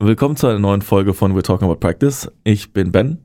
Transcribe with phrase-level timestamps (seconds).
[0.00, 2.30] Willkommen zu einer neuen Folge von We're Talking About Practice.
[2.44, 3.18] Ich bin Ben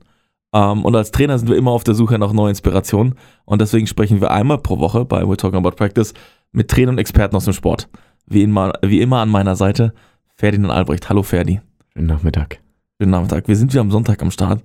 [0.52, 3.86] ähm, und als Trainer sind wir immer auf der Suche nach neuen Inspirationen und deswegen
[3.86, 6.14] sprechen wir einmal pro Woche bei We're Talking About Practice
[6.50, 7.88] mit Trainern und Experten aus dem Sport.
[8.26, 9.94] Wie immer, wie immer an meiner Seite
[10.34, 11.08] Ferdinand Albrecht.
[11.08, 11.60] Hallo Ferdi.
[11.92, 12.58] Schönen Nachmittag.
[13.00, 13.46] Schönen Nachmittag.
[13.46, 14.60] Wir sind wieder am Sonntag am Start.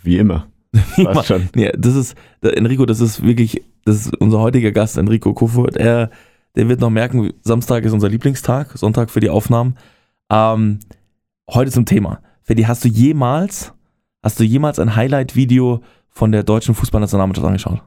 [0.00, 0.46] Wie immer.
[0.94, 1.48] Fast schon.
[1.56, 5.76] Ja, das ist, Enrico, das ist wirklich, das ist unser heutiger Gast, Enrico Kofurt.
[5.76, 6.10] Er,
[6.54, 9.76] der wird noch merken, Samstag ist unser Lieblingstag, Sonntag für die Aufnahmen.
[10.30, 10.78] Ähm,
[11.48, 12.20] heute zum Thema.
[12.42, 13.72] Ferdi, hast du jemals,
[14.22, 17.82] hast du jemals ein Highlight-Video von der deutschen Fußballnationalmannschaft angeschaut?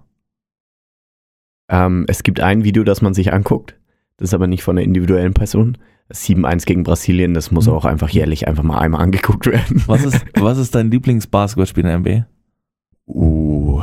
[1.69, 3.77] Ähm, es gibt ein Video, das man sich anguckt.
[4.17, 5.77] Das ist aber nicht von einer individuellen Person.
[6.11, 7.73] 7-1 gegen Brasilien, das muss mhm.
[7.73, 9.81] auch einfach jährlich einfach mal einmal angeguckt werden.
[9.87, 12.27] Was ist, was ist dein Lieblingsbasketballspiel in der NBA?
[13.07, 13.81] Uh.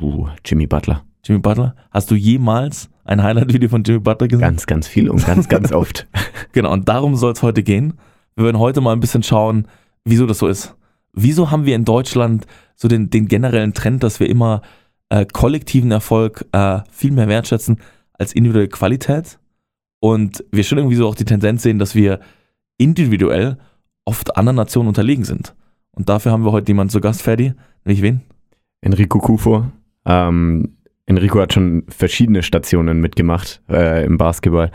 [0.00, 1.04] Uh, Jimmy Butler.
[1.24, 1.74] Jimmy Butler?
[1.90, 4.40] Hast du jemals ein Highlight-Video von Jimmy Butler gesehen?
[4.40, 6.06] Ganz, ganz viel und ganz, ganz oft.
[6.52, 7.94] genau, und darum soll es heute gehen.
[8.36, 9.66] Wir werden heute mal ein bisschen schauen,
[10.04, 10.74] wieso das so ist.
[11.12, 14.62] Wieso haben wir in Deutschland so den, den generellen Trend, dass wir immer
[15.08, 17.80] äh, kollektiven Erfolg äh, viel mehr wertschätzen
[18.14, 19.38] als individuelle Qualität?
[20.00, 22.20] Und wir schon irgendwie so auch die Tendenz sehen, dass wir
[22.78, 23.58] individuell
[24.04, 25.54] oft anderen Nationen unterlegen sind.
[25.92, 27.52] Und dafür haben wir heute jemanden zu Gast, Ferdi.
[27.84, 28.22] Nämlich wen?
[28.80, 29.66] Enrico Kufo.
[30.06, 34.70] Ähm, Enrico hat schon verschiedene Stationen mitgemacht äh, im Basketball.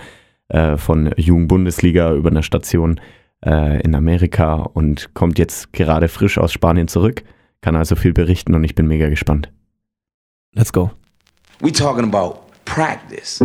[0.47, 2.99] Äh, von Jugendbundesliga über eine Station
[3.45, 7.23] äh, in Amerika und kommt jetzt gerade frisch aus Spanien zurück.
[7.61, 9.51] Kann also viel berichten und ich bin mega gespannt.
[10.53, 10.91] Let's go.
[11.61, 13.41] We talking about practice.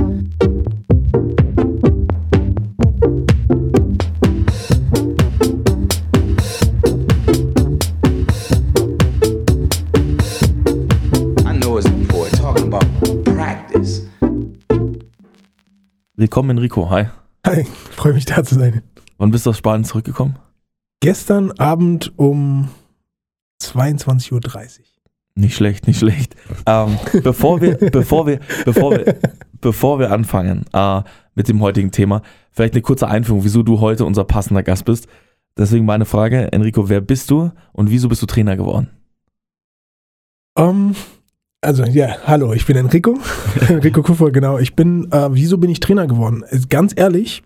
[16.21, 17.07] Willkommen Enrico, hi.
[17.47, 18.83] Hi, freue mich da zu sein.
[19.21, 20.39] Wann bist du aus Spanien zurückgekommen?
[21.01, 22.71] Gestern Abend um
[23.63, 24.41] 22.30 Uhr.
[25.35, 26.35] Nicht schlecht, nicht schlecht.
[26.65, 29.17] Ähm, bevor, wir, bevor, wir, bevor, wir,
[29.61, 31.03] bevor wir anfangen äh,
[31.35, 35.07] mit dem heutigen Thema, vielleicht eine kurze Einführung, wieso du heute unser passender Gast bist.
[35.55, 38.89] Deswegen meine Frage, Enrico, wer bist du und wieso bist du Trainer geworden?
[40.55, 40.97] Um, ähm,
[41.61, 43.19] also ja, hallo, ich bin Enrico.
[43.69, 44.57] Enrico Kuffer, genau.
[44.57, 46.43] Ich bin, äh, wieso bin ich Trainer geworden?
[46.71, 47.43] Ganz ehrlich,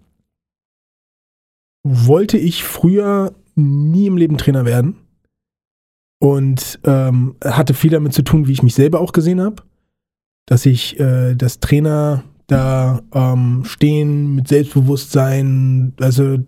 [1.84, 4.96] wollte ich früher nie im Leben Trainer werden.
[6.18, 9.62] Und ähm, hatte viel damit zu tun, wie ich mich selber auch gesehen habe.
[10.46, 16.38] Dass ich äh, das Trainer da ähm, stehen mit Selbstbewusstsein, also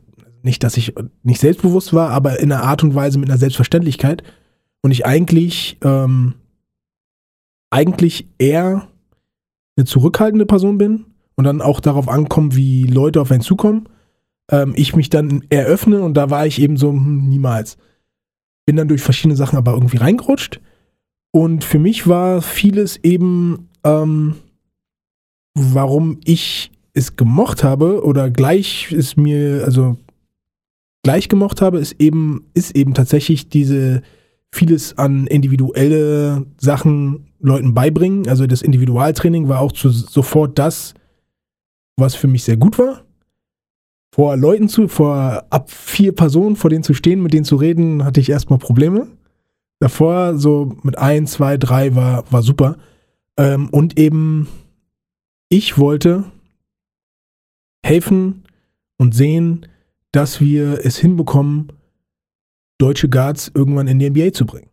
[0.42, 4.22] nicht, dass ich nicht selbstbewusst war, aber in einer Art und Weise mit einer Selbstverständlichkeit.
[4.82, 6.34] Und ich eigentlich ähm,
[7.70, 8.88] eigentlich eher
[9.76, 13.88] eine zurückhaltende Person bin und dann auch darauf ankommt, wie Leute auf einen zukommen,
[14.50, 17.76] ähm, ich mich dann eröffne und da war ich eben so, hm, niemals.
[18.66, 20.60] Bin dann durch verschiedene Sachen aber irgendwie reingerutscht
[21.36, 24.36] und für mich war vieles eben, ähm,
[25.54, 29.98] warum ich es gemocht habe oder gleich ist mir, also
[31.02, 34.02] gleich gemocht habe, ist eben, ist eben tatsächlich diese
[34.50, 38.28] vieles an individuelle Sachen Leuten beibringen.
[38.28, 40.94] Also das Individualtraining war auch zu, sofort das,
[41.96, 43.05] was für mich sehr gut war.
[44.16, 48.02] Vor Leuten zu, vor ab vier Personen, vor denen zu stehen, mit denen zu reden,
[48.02, 49.08] hatte ich erstmal Probleme.
[49.78, 52.78] Davor so mit ein, zwei, drei war, war super.
[53.36, 54.48] Ähm, und eben,
[55.50, 56.24] ich wollte
[57.84, 58.44] helfen
[58.96, 59.66] und sehen,
[60.12, 61.72] dass wir es hinbekommen,
[62.78, 64.70] deutsche Guards irgendwann in die NBA zu bringen.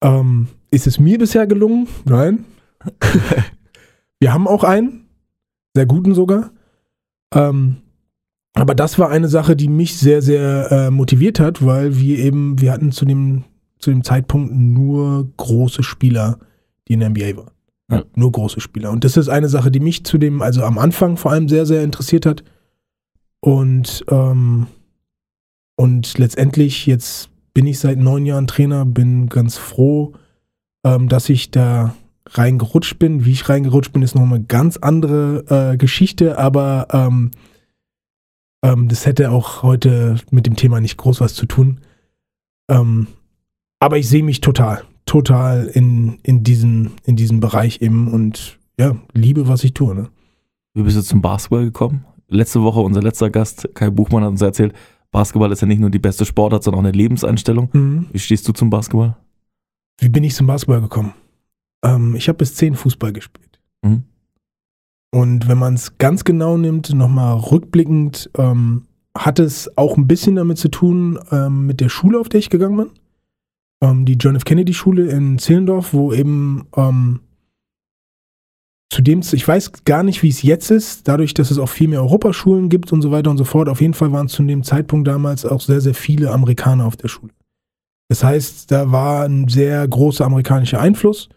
[0.00, 1.88] Ähm, ist es mir bisher gelungen?
[2.04, 2.44] Nein.
[4.20, 5.08] wir haben auch einen,
[5.74, 6.52] sehr guten sogar.
[7.34, 7.81] Ähm,
[8.54, 12.60] aber das war eine Sache, die mich sehr, sehr äh, motiviert hat, weil wir eben,
[12.60, 13.44] wir hatten zu dem,
[13.78, 16.38] zu dem Zeitpunkt nur große Spieler,
[16.88, 17.50] die in der NBA waren.
[17.90, 18.02] Ja.
[18.14, 18.90] Nur große Spieler.
[18.90, 21.66] Und das ist eine Sache, die mich zu dem, also am Anfang vor allem sehr,
[21.66, 22.44] sehr interessiert hat.
[23.40, 24.66] Und ähm,
[25.76, 30.12] und letztendlich, jetzt bin ich seit neun Jahren Trainer, bin ganz froh,
[30.84, 31.94] ähm, dass ich da
[32.28, 33.24] reingerutscht bin.
[33.24, 37.30] Wie ich reingerutscht bin, ist noch eine ganz andere äh, Geschichte, aber ähm,
[38.62, 41.80] ähm, das hätte auch heute mit dem Thema nicht groß was zu tun.
[42.70, 43.08] Ähm,
[43.80, 48.96] aber ich sehe mich total, total in, in, diesen, in diesem Bereich eben und ja,
[49.12, 49.94] liebe, was ich tue.
[49.94, 50.08] Ne?
[50.74, 52.04] Wie bist du zum Basketball gekommen?
[52.28, 54.72] Letzte Woche, unser letzter Gast, Kai Buchmann, hat uns erzählt,
[55.10, 57.68] Basketball ist ja nicht nur die beste Sportart, sondern auch eine Lebenseinstellung.
[57.72, 58.06] Mhm.
[58.12, 59.16] Wie stehst du zum Basketball?
[59.98, 61.12] Wie bin ich zum Basketball gekommen?
[61.84, 63.60] Ähm, ich habe bis zehn Fußball gespielt.
[63.82, 64.04] Mhm.
[65.14, 68.86] Und wenn man es ganz genau nimmt, nochmal rückblickend, ähm,
[69.16, 72.48] hat es auch ein bisschen damit zu tun, ähm, mit der Schule, auf der ich
[72.48, 72.90] gegangen bin.
[73.82, 74.44] Ähm, die John F.
[74.44, 77.20] Kennedy Schule in Zehlendorf, wo eben ähm,
[78.90, 82.00] zudem, ich weiß gar nicht, wie es jetzt ist, dadurch, dass es auch viel mehr
[82.00, 83.68] Europaschulen gibt und so weiter und so fort.
[83.68, 87.08] Auf jeden Fall waren zu dem Zeitpunkt damals auch sehr, sehr viele Amerikaner auf der
[87.08, 87.32] Schule.
[88.08, 91.28] Das heißt, da war ein sehr großer amerikanischer Einfluss.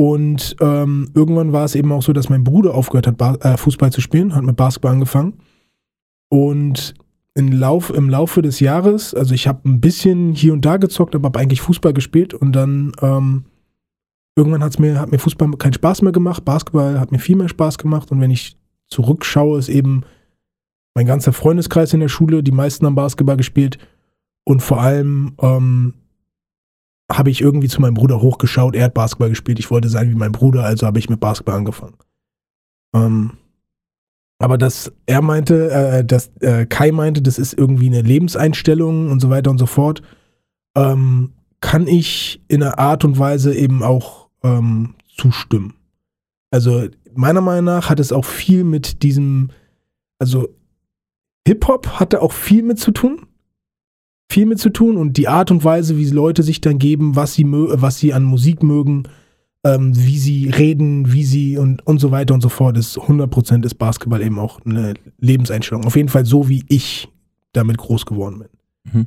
[0.00, 3.58] Und ähm, irgendwann war es eben auch so, dass mein Bruder aufgehört hat, ba äh,
[3.58, 5.34] Fußball zu spielen, hat mit Basketball angefangen.
[6.30, 6.94] Und
[7.34, 11.14] im, Lauf, im Laufe des Jahres, also ich habe ein bisschen hier und da gezockt,
[11.14, 13.44] aber habe eigentlich Fußball gespielt und dann ähm,
[14.36, 17.50] irgendwann hat's mir, hat mir Fußball keinen Spaß mehr gemacht, Basketball hat mir viel mehr
[17.50, 18.56] Spaß gemacht und wenn ich
[18.86, 20.04] zurückschaue, ist eben
[20.94, 23.76] mein ganzer Freundeskreis in der Schule, die meisten haben Basketball gespielt
[24.44, 25.92] und vor allem ähm,
[27.10, 30.14] habe ich irgendwie zu meinem Bruder hochgeschaut, er hat Basketball gespielt, ich wollte sein wie
[30.14, 31.96] mein Bruder, also habe ich mit Basketball angefangen.
[32.94, 33.32] Ähm,
[34.38, 39.20] aber dass er meinte, äh, dass äh, Kai meinte, das ist irgendwie eine Lebenseinstellung und
[39.20, 40.02] so weiter und so fort,
[40.76, 45.74] ähm, kann ich in einer Art und Weise eben auch ähm, zustimmen.
[46.50, 49.50] Also meiner Meinung nach hat es auch viel mit diesem,
[50.18, 50.48] also
[51.46, 53.26] Hip-Hop hatte auch viel mit zu tun.
[54.30, 57.34] Viel mit zu tun und die Art und Weise, wie Leute sich dann geben, was
[57.34, 59.02] sie, was sie an Musik mögen,
[59.64, 63.64] ähm, wie sie reden, wie sie und, und so weiter und so fort, ist 100%
[63.66, 65.84] ist Basketball eben auch eine Lebenseinstellung.
[65.84, 67.08] Auf jeden Fall so, wie ich
[67.52, 68.48] damit groß geworden bin.
[68.92, 69.06] Mhm.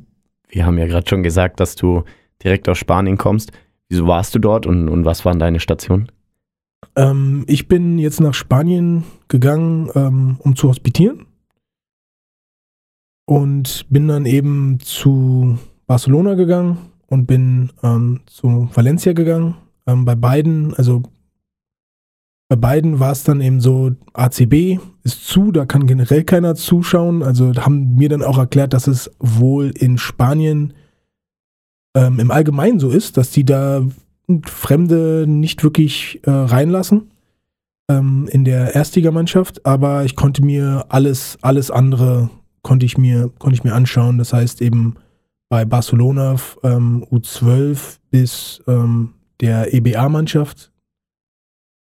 [0.50, 2.04] Wir haben ja gerade schon gesagt, dass du
[2.42, 3.50] direkt aus Spanien kommst.
[3.88, 6.12] Wieso warst du dort und, und was waren deine Stationen?
[6.96, 11.24] Ähm, ich bin jetzt nach Spanien gegangen, ähm, um zu hospitieren.
[13.26, 19.56] Und bin dann eben zu Barcelona gegangen und bin ähm, zu Valencia gegangen
[19.86, 21.02] ähm, bei beiden, also
[22.48, 27.22] bei beiden war es dann eben so, ACB ist zu, da kann generell keiner zuschauen.
[27.22, 30.74] Also haben mir dann auch erklärt, dass es wohl in Spanien
[31.96, 33.82] ähm, im Allgemeinen so ist, dass die da
[34.44, 37.10] Fremde nicht wirklich äh, reinlassen
[37.90, 42.30] ähm, in der Erstligamannschaft, aber ich konnte mir alles, alles andere
[42.64, 44.18] konnte ich mir, konnte ich mir anschauen.
[44.18, 44.96] Das heißt eben
[45.48, 46.34] bei Barcelona
[46.64, 50.72] ähm, U12 bis ähm, der EBA-Mannschaft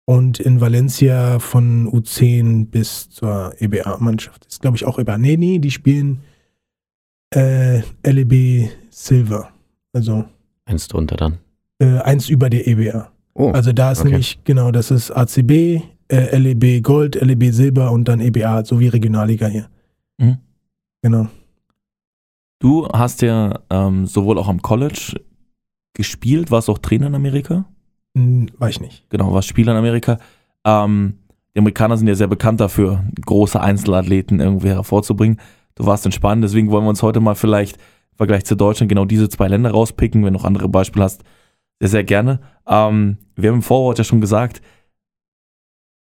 [0.05, 4.45] und in Valencia von U10 bis zur EBA-Mannschaft.
[4.47, 5.17] Ist, glaube ich, auch EBA.
[5.17, 6.21] Nee, nee, die spielen
[7.35, 9.49] äh, LEB Silver.
[9.93, 10.27] Also.
[10.67, 11.39] Eins drunter dann.
[11.79, 13.11] Äh, eins über der EBA.
[13.35, 14.11] Oh, also da ist okay.
[14.11, 18.89] nämlich, genau, das ist ACB, äh, LEB Gold, LEB Silber und dann EBA, so wie
[18.89, 19.69] Regionalliga hier.
[20.19, 20.39] Mhm.
[21.05, 21.27] Genau.
[22.61, 25.21] Du hast ja ähm, sowohl auch am College
[25.93, 26.51] gespielt?
[26.51, 27.67] Warst auch Trainer in Amerika?
[28.17, 29.05] Hm, war ich nicht.
[29.11, 30.17] Genau, warst Spieler in Amerika.
[30.65, 31.19] Ähm,
[31.55, 35.43] die Amerikaner sind ja sehr bekannt dafür, große Einzelathleten irgendwie hervorzubringen.
[35.75, 38.89] Du warst in Spanien, deswegen wollen wir uns heute mal vielleicht im Vergleich zu Deutschland
[38.89, 40.25] genau diese zwei Länder rauspicken.
[40.25, 41.23] Wenn du noch andere Beispiele hast,
[41.81, 42.41] sehr, sehr gerne.
[42.67, 44.63] Ähm, wir haben im Vorwort ja schon gesagt,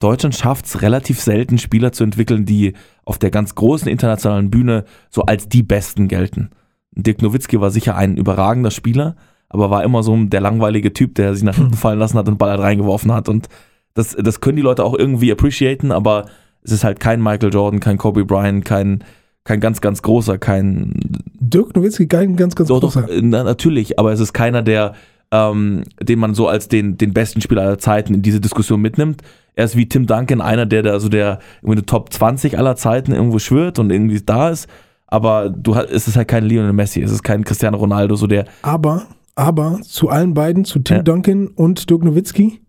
[0.00, 2.73] Deutschland schafft es relativ selten, Spieler zu entwickeln, die
[3.05, 6.50] auf der ganz großen internationalen Bühne so als die Besten gelten.
[6.93, 9.14] Dirk Nowitzki war sicher ein überragender Spieler,
[9.49, 12.38] aber war immer so der langweilige Typ, der sich nach hinten fallen lassen hat und
[12.38, 13.29] Ball halt reingeworfen hat.
[13.29, 13.49] Und
[13.94, 16.26] das, das können die Leute auch irgendwie appreciaten, aber
[16.62, 19.05] es ist halt kein Michael Jordan, kein Kobe Bryant, kein,
[19.44, 20.94] kein ganz, ganz großer, kein.
[21.38, 23.03] Dirk Nowitzki, kein ganz, ganz doch, großer.
[23.03, 24.94] Doch, na, natürlich, aber es ist keiner, der,
[25.31, 29.22] ähm, den man so als den, den besten Spieler aller Zeiten in diese Diskussion mitnimmt.
[29.60, 32.76] Er ist wie Tim Duncan, einer, der da so der irgendwie eine Top 20 aller
[32.76, 34.69] Zeiten irgendwo schwört und irgendwie da ist.
[35.06, 38.46] Aber du, es ist halt kein Lionel Messi, es ist kein Cristiano Ronaldo, so der.
[38.62, 41.02] Aber aber zu allen beiden, zu Tim ja.
[41.02, 42.62] Duncan und Dirk Nowitzki,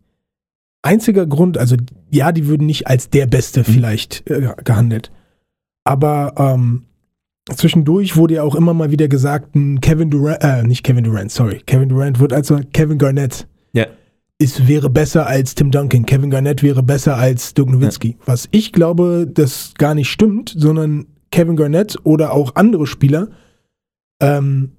[0.82, 1.78] einziger Grund, also
[2.10, 3.64] ja, die würden nicht als der Beste mhm.
[3.64, 5.14] vielleicht äh, gehandelt.
[5.86, 6.88] Aber ähm,
[7.56, 11.62] zwischendurch wurde ja auch immer mal wieder gesagt, Kevin Durant, äh, nicht Kevin Durant, sorry,
[11.66, 13.48] Kevin Durant wird also Kevin Garnett.
[13.72, 13.86] Ja.
[14.42, 16.06] Ist, wäre besser als Tim Duncan.
[16.06, 18.18] Kevin Garnett wäre besser als Dirk Nowitzki.
[18.20, 18.28] Ja.
[18.28, 23.30] Was ich glaube, das gar nicht stimmt, sondern Kevin Garnett oder auch andere Spieler
[24.22, 24.72] ähm,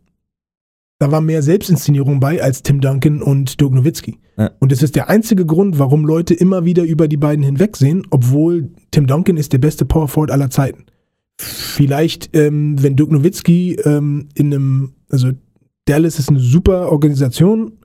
[1.02, 4.20] da war mehr Selbstinszenierung bei als Tim Duncan und Dirk Nowitzki.
[4.38, 4.52] Ja.
[4.60, 8.70] Und es ist der einzige Grund, warum Leute immer wieder über die beiden hinwegsehen, obwohl
[8.92, 10.86] Tim Duncan ist der beste Power Forward aller Zeiten.
[11.36, 15.32] Vielleicht, ähm, wenn Dirk Nowitzki ähm, in einem, also
[15.86, 17.78] Dallas ist eine super Organisation,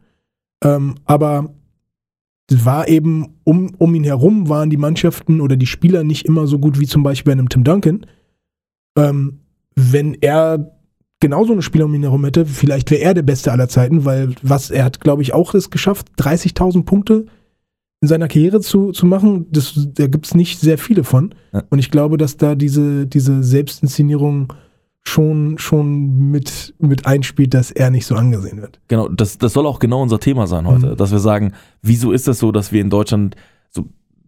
[0.64, 1.56] ähm, aber
[2.50, 6.60] war eben um, um ihn herum waren die Mannschaften oder die Spieler nicht immer so
[6.60, 8.06] gut wie zum Beispiel bei einem Tim Duncan.
[8.98, 9.40] Ähm,
[9.76, 10.78] wenn er
[11.20, 14.34] genauso eine Spieler um ihn herum hätte, vielleicht wäre er der Beste aller Zeiten, weil
[14.42, 17.26] was er hat, glaube ich, auch es geschafft, 30.000 Punkte
[18.02, 21.34] in seiner Karriere zu, zu machen, das, da gibt es nicht sehr viele von.
[21.52, 21.64] Ja.
[21.70, 24.54] Und ich glaube, dass da diese, diese Selbstinszenierung
[25.08, 28.80] schon, schon mit, mit einspielt, dass er nicht so angesehen wird.
[28.90, 30.98] Genau, das, das soll auch genau unser Thema sein heute, Mhm.
[30.98, 33.36] dass wir sagen, wieso ist es so, dass wir in Deutschland
[33.70, 33.86] so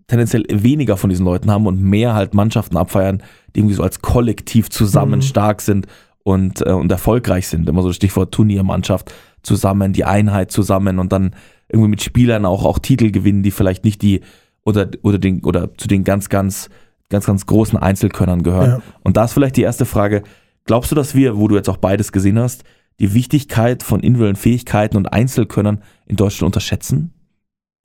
[0.08, 3.22] tendenziell weniger von diesen Leuten haben und mehr halt Mannschaften abfeiern,
[3.54, 5.24] die irgendwie so als Kollektiv zusammen Mhm.
[5.24, 5.86] stark sind
[6.24, 7.68] und, äh, und erfolgreich sind.
[7.68, 11.36] Immer so Stichwort Turniermannschaft zusammen, die Einheit zusammen und dann
[11.68, 14.22] irgendwie mit Spielern auch, auch Titel gewinnen, die vielleicht nicht die
[14.64, 16.70] oder, oder, den, oder zu den ganz, ganz,
[17.10, 18.70] ganz, ganz großen Einzelkönnern gehören.
[18.70, 18.82] Ja.
[19.04, 20.24] Und da ist vielleicht die erste Frage,
[20.70, 22.64] glaubst du, dass wir, wo du jetzt auch beides gesehen hast,
[23.00, 27.12] die Wichtigkeit von individuellen Fähigkeiten und Einzelkönnern in Deutschland unterschätzen?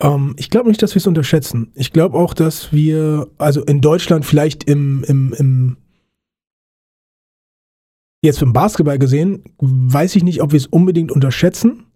[0.03, 1.73] Ähm, ich glaube nicht, dass wir es unterschätzen.
[1.77, 5.77] Ich glaube auch, dass wir, also in Deutschland vielleicht im, im, im
[8.23, 11.87] jetzt im Basketball gesehen, weiß ich nicht, ob wir es unbedingt unterschätzen.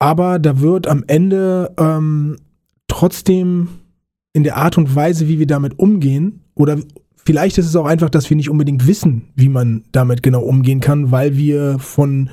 [0.00, 2.36] Aber da wird am Ende ähm,
[2.88, 3.68] trotzdem
[4.32, 6.78] in der Art und Weise, wie wir damit umgehen, oder
[7.24, 10.80] vielleicht ist es auch einfach, dass wir nicht unbedingt wissen, wie man damit genau umgehen
[10.80, 12.30] kann, weil wir von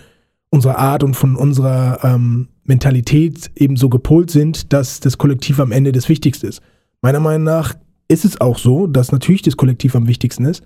[0.50, 5.72] unserer Art und von unserer ähm, Mentalität eben so gepolt sind, dass das Kollektiv am
[5.72, 6.62] Ende das Wichtigste ist.
[7.02, 7.76] Meiner Meinung nach
[8.08, 10.64] ist es auch so, dass natürlich das Kollektiv am wichtigsten ist.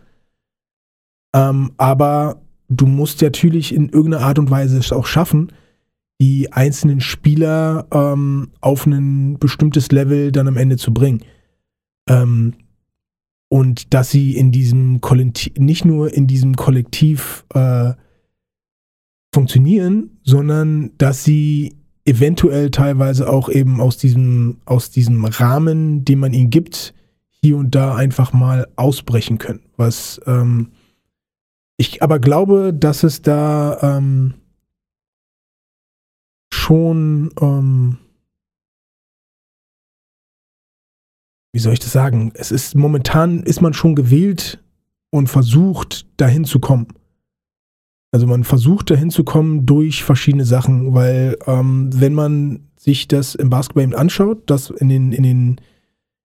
[1.36, 5.52] Ähm, aber du musst natürlich in irgendeiner Art und Weise es auch schaffen,
[6.22, 11.22] die einzelnen Spieler ähm, auf ein bestimmtes Level dann am Ende zu bringen.
[12.08, 12.54] Ähm,
[13.54, 17.94] und dass sie in diesem Kollektiv, nicht nur in diesem Kollektiv äh,
[19.32, 26.34] funktionieren, sondern dass sie eventuell teilweise auch eben aus diesem, aus diesem Rahmen, den man
[26.34, 26.96] ihnen gibt,
[27.30, 29.62] hier und da einfach mal ausbrechen können.
[29.78, 30.72] Was ähm,
[31.78, 34.34] ich aber glaube, dass es da ähm,
[36.52, 38.00] schon, ähm,
[41.54, 42.32] wie soll ich das sagen?
[42.36, 44.62] Es ist momentan ist man schon gewählt
[45.12, 46.88] und versucht dahin zu kommen.
[48.12, 53.36] Also man versucht dahin zu kommen durch verschiedene Sachen, weil ähm, wenn man sich das
[53.36, 55.62] im Basketball eben anschaut, dass in den, in den,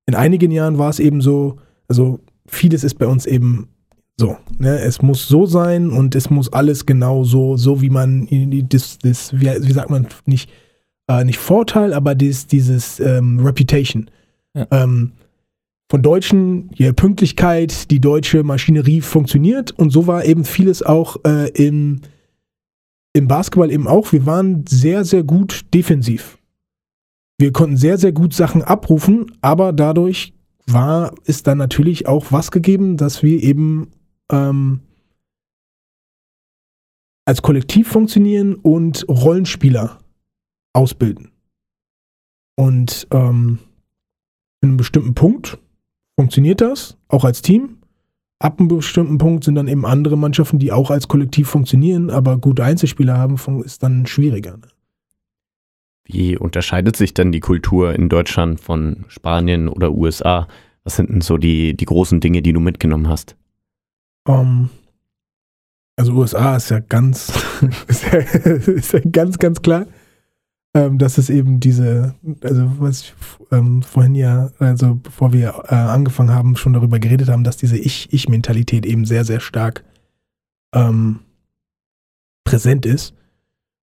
[0.06, 1.58] in einigen Jahren war es eben so,
[1.88, 3.68] also vieles ist bei uns eben
[4.16, 4.80] so, ne?
[4.80, 8.26] Es muss so sein und es muss alles genau so, so wie man
[8.68, 10.50] das, das wie, wie sagt man, nicht,
[11.06, 14.10] äh, nicht Vorteil, aber das, dieses ähm, Reputation.
[14.70, 15.12] Ähm,
[15.90, 21.48] von Deutschen, ja, Pünktlichkeit, die deutsche Maschinerie funktioniert und so war eben vieles auch äh,
[21.50, 22.02] im,
[23.14, 24.12] im Basketball eben auch.
[24.12, 26.38] Wir waren sehr, sehr gut defensiv.
[27.38, 30.34] Wir konnten sehr, sehr gut Sachen abrufen, aber dadurch
[30.66, 33.90] war, ist dann natürlich auch was gegeben, dass wir eben
[34.30, 34.80] ähm,
[37.24, 39.98] als Kollektiv funktionieren und Rollenspieler
[40.74, 41.30] ausbilden.
[42.56, 43.60] Und ähm,
[44.60, 45.58] in einem bestimmten Punkt
[46.18, 47.78] funktioniert das, auch als Team.
[48.40, 52.38] Ab einem bestimmten Punkt sind dann eben andere Mannschaften, die auch als Kollektiv funktionieren, aber
[52.38, 54.56] gute Einzelspieler haben, ist dann schwieriger.
[54.56, 54.68] Ne?
[56.04, 60.48] Wie unterscheidet sich denn die Kultur in Deutschland von Spanien oder USA?
[60.84, 63.36] Was sind denn so die, die großen Dinge, die du mitgenommen hast?
[64.26, 64.70] Ähm,
[65.96, 67.32] also USA ist ja ganz,
[67.88, 69.86] ist ja, ist ja ganz, ganz klar,
[70.78, 73.14] ähm, dass es eben diese, also was ich
[73.50, 77.76] ähm, vorhin ja, also bevor wir äh, angefangen haben, schon darüber geredet haben, dass diese
[77.76, 79.84] Ich-Ich-Mentalität eben sehr, sehr stark
[80.72, 81.18] ähm,
[82.44, 83.12] präsent ist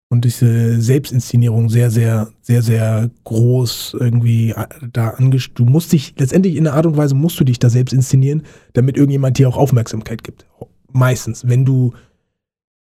[0.08, 5.50] und diese Selbstinszenierung sehr, sehr, sehr, sehr groß irgendwie äh, da angest.
[5.56, 8.44] Du musst dich, letztendlich in einer Art und Weise musst du dich da selbst inszenieren,
[8.72, 10.46] damit irgendjemand dir auch Aufmerksamkeit gibt.
[10.92, 11.92] Meistens, wenn du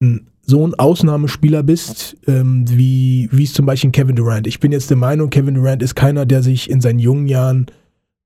[0.03, 4.47] ein, so ein Ausnahmespieler bist, ähm, wie, wie es zum Beispiel Kevin Durant.
[4.47, 7.67] Ich bin jetzt der Meinung, Kevin Durant ist keiner, der sich in seinen jungen Jahren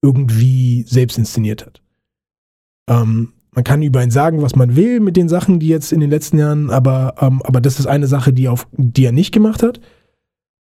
[0.02, 1.80] irgendwie selbst inszeniert hat.
[2.88, 6.00] Ähm, man kann über ihn sagen, was man will mit den Sachen, die jetzt in
[6.00, 9.32] den letzten Jahren, aber, ähm, aber das ist eine Sache, die, auf, die er nicht
[9.32, 9.80] gemacht hat.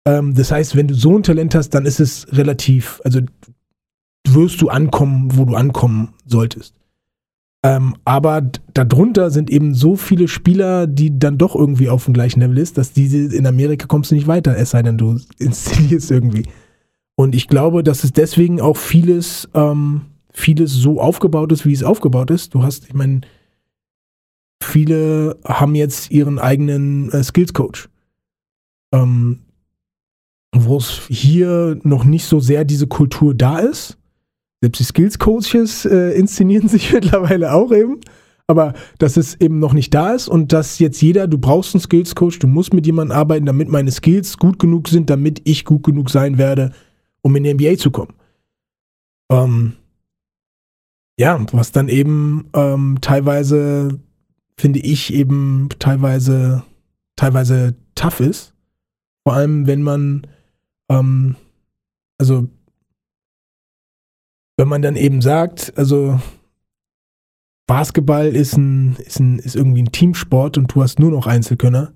[0.06, 3.20] Ähm, das heißt, wenn du so ein Talent hast, dann ist es relativ, also
[4.28, 6.77] wirst du ankommen, wo du ankommen solltest.
[7.64, 12.40] Ähm, aber darunter sind eben so viele Spieler, die dann doch irgendwie auf dem gleichen
[12.40, 16.12] Level ist, dass diese in Amerika kommst du nicht weiter, es sei denn, du inszenierst
[16.12, 16.44] irgendwie.
[17.16, 21.84] Und ich glaube, dass es deswegen auch vieles, ähm, vieles so aufgebaut ist, wie es
[21.84, 22.54] aufgebaut ist.
[22.54, 23.22] Du hast, ich meine,
[24.62, 27.90] viele haben jetzt ihren eigenen äh, Skills Coach.
[28.94, 29.40] Ähm,
[30.56, 33.98] wo es hier noch nicht so sehr diese Kultur da ist.
[34.62, 38.00] Selbst die Skills Coaches äh, inszenieren sich mittlerweile auch eben.
[38.50, 41.82] Aber dass es eben noch nicht da ist und dass jetzt jeder, du brauchst einen
[41.82, 45.66] Skills Coach, du musst mit jemandem arbeiten, damit meine Skills gut genug sind, damit ich
[45.66, 46.72] gut genug sein werde,
[47.22, 48.14] um in die NBA zu kommen.
[49.30, 49.74] Ähm,
[51.20, 54.00] ja, was dann eben ähm, teilweise,
[54.58, 56.64] finde ich, eben teilweise,
[57.18, 58.54] teilweise tough ist.
[59.26, 60.26] Vor allem, wenn man,
[60.90, 61.36] ähm,
[62.18, 62.48] also,
[64.58, 66.20] wenn man dann eben sagt, also,
[67.68, 71.94] Basketball ist ein, ist ein, ist irgendwie ein Teamsport und du hast nur noch Einzelkönner,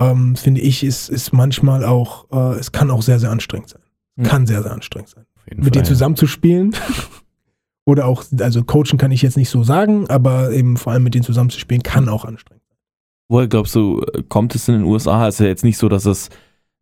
[0.00, 3.82] ähm, finde ich, ist, ist manchmal auch, äh, es kann auch sehr, sehr anstrengend sein.
[4.16, 4.22] Mhm.
[4.24, 5.26] Kann sehr, sehr anstrengend sein.
[5.46, 5.84] Mit denen Fall, ja.
[5.84, 6.76] zusammenzuspielen.
[7.86, 11.14] Oder auch, also coachen kann ich jetzt nicht so sagen, aber eben vor allem mit
[11.14, 12.76] denen zusammenzuspielen kann auch anstrengend sein.
[13.28, 15.26] Woher glaubst du, kommt es in den USA?
[15.26, 16.28] Ist ja jetzt nicht so, dass es,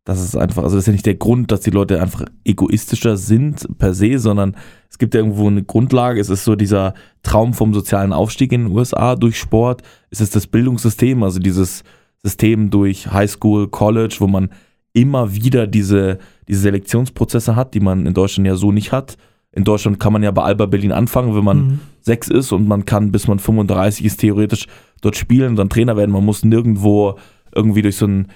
[0.08, 3.18] dass es einfach, also das ist ja nicht der Grund, dass die Leute einfach egoistischer
[3.18, 4.56] sind per se, sondern
[4.88, 6.18] es gibt ja irgendwo eine Grundlage.
[6.18, 9.82] Es ist so dieser Traum vom sozialen Aufstieg in den USA durch Sport.
[10.08, 11.84] Es ist das Bildungssystem, also dieses
[12.22, 14.48] System durch Highschool, College, wo man
[14.94, 16.16] immer wieder diese,
[16.48, 19.18] diese Selektionsprozesse hat, die man in Deutschland ja so nicht hat.
[19.52, 21.80] In Deutschland kann man ja bei Alba Berlin anfangen, wenn man Mhm.
[22.00, 24.68] sechs ist und man kann, bis man 35 ist, theoretisch
[25.02, 26.12] dort spielen und dann Trainer werden.
[26.12, 27.18] Man muss nirgendwo
[27.54, 28.28] irgendwie durch so einen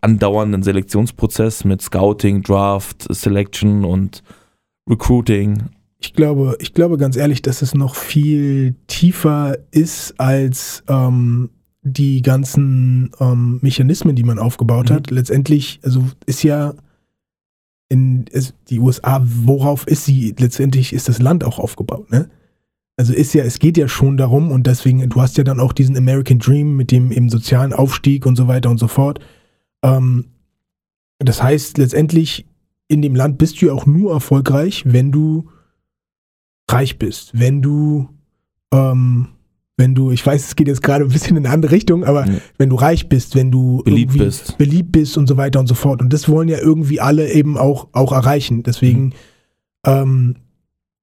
[0.00, 4.22] andauernden Selektionsprozess mit Scouting, Draft, Selection und
[4.88, 5.64] Recruiting.
[6.00, 11.50] Ich glaube, ich glaube ganz ehrlich, dass es noch viel tiefer ist als ähm,
[11.82, 14.94] die ganzen ähm, Mechanismen, die man aufgebaut Mhm.
[14.94, 15.10] hat.
[15.10, 16.74] Letztendlich, also ist ja
[17.88, 20.34] in ist die USA, worauf ist sie?
[20.38, 22.28] Letztendlich ist das Land auch aufgebaut, ne?
[22.96, 25.72] Also ist ja, es geht ja schon darum und deswegen, du hast ja dann auch
[25.72, 29.20] diesen American Dream mit dem eben sozialen Aufstieg und so weiter und so fort.
[29.82, 30.26] Ähm,
[31.18, 32.46] das heißt, letztendlich
[32.88, 35.50] in dem Land bist du ja auch nur erfolgreich, wenn du
[36.70, 38.08] reich bist, wenn du,
[38.72, 39.28] ähm,
[39.76, 42.26] wenn du, ich weiß, es geht jetzt gerade ein bisschen in eine andere Richtung, aber
[42.26, 42.34] Ja.
[42.58, 44.58] wenn du reich bist, wenn du Beliebt bist.
[44.58, 46.00] beliebt bist und so weiter und so fort.
[46.02, 48.62] Und das wollen ja irgendwie alle eben auch, auch erreichen.
[48.62, 49.12] Deswegen,
[49.86, 50.36] ähm,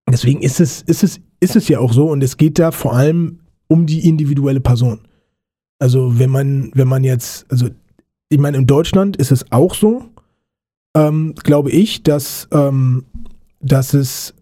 [0.10, 2.94] deswegen ist es, ist es, ist es ja auch so und es geht da vor
[2.96, 5.00] allem um die individuelle Person.
[5.80, 7.70] Also wenn man, wenn man jetzt, also
[8.36, 10.10] ich meine, in Deutschland ist es auch so,
[10.94, 13.06] ähm, glaube ich, dass, ähm,
[13.62, 14.34] dass es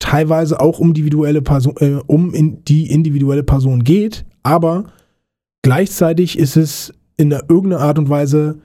[0.00, 4.86] teilweise auch um individuelle Person, äh, um in die individuelle Person geht, aber
[5.62, 8.58] gleichzeitig ist es in einer irgendeiner Art und Weise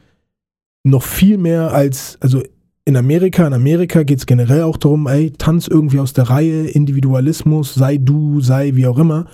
[0.83, 2.41] noch viel mehr als, also
[2.85, 6.65] in Amerika, in Amerika geht es generell auch darum, ey, tanz irgendwie aus der Reihe,
[6.65, 9.27] Individualismus, sei du, sei wie auch immer.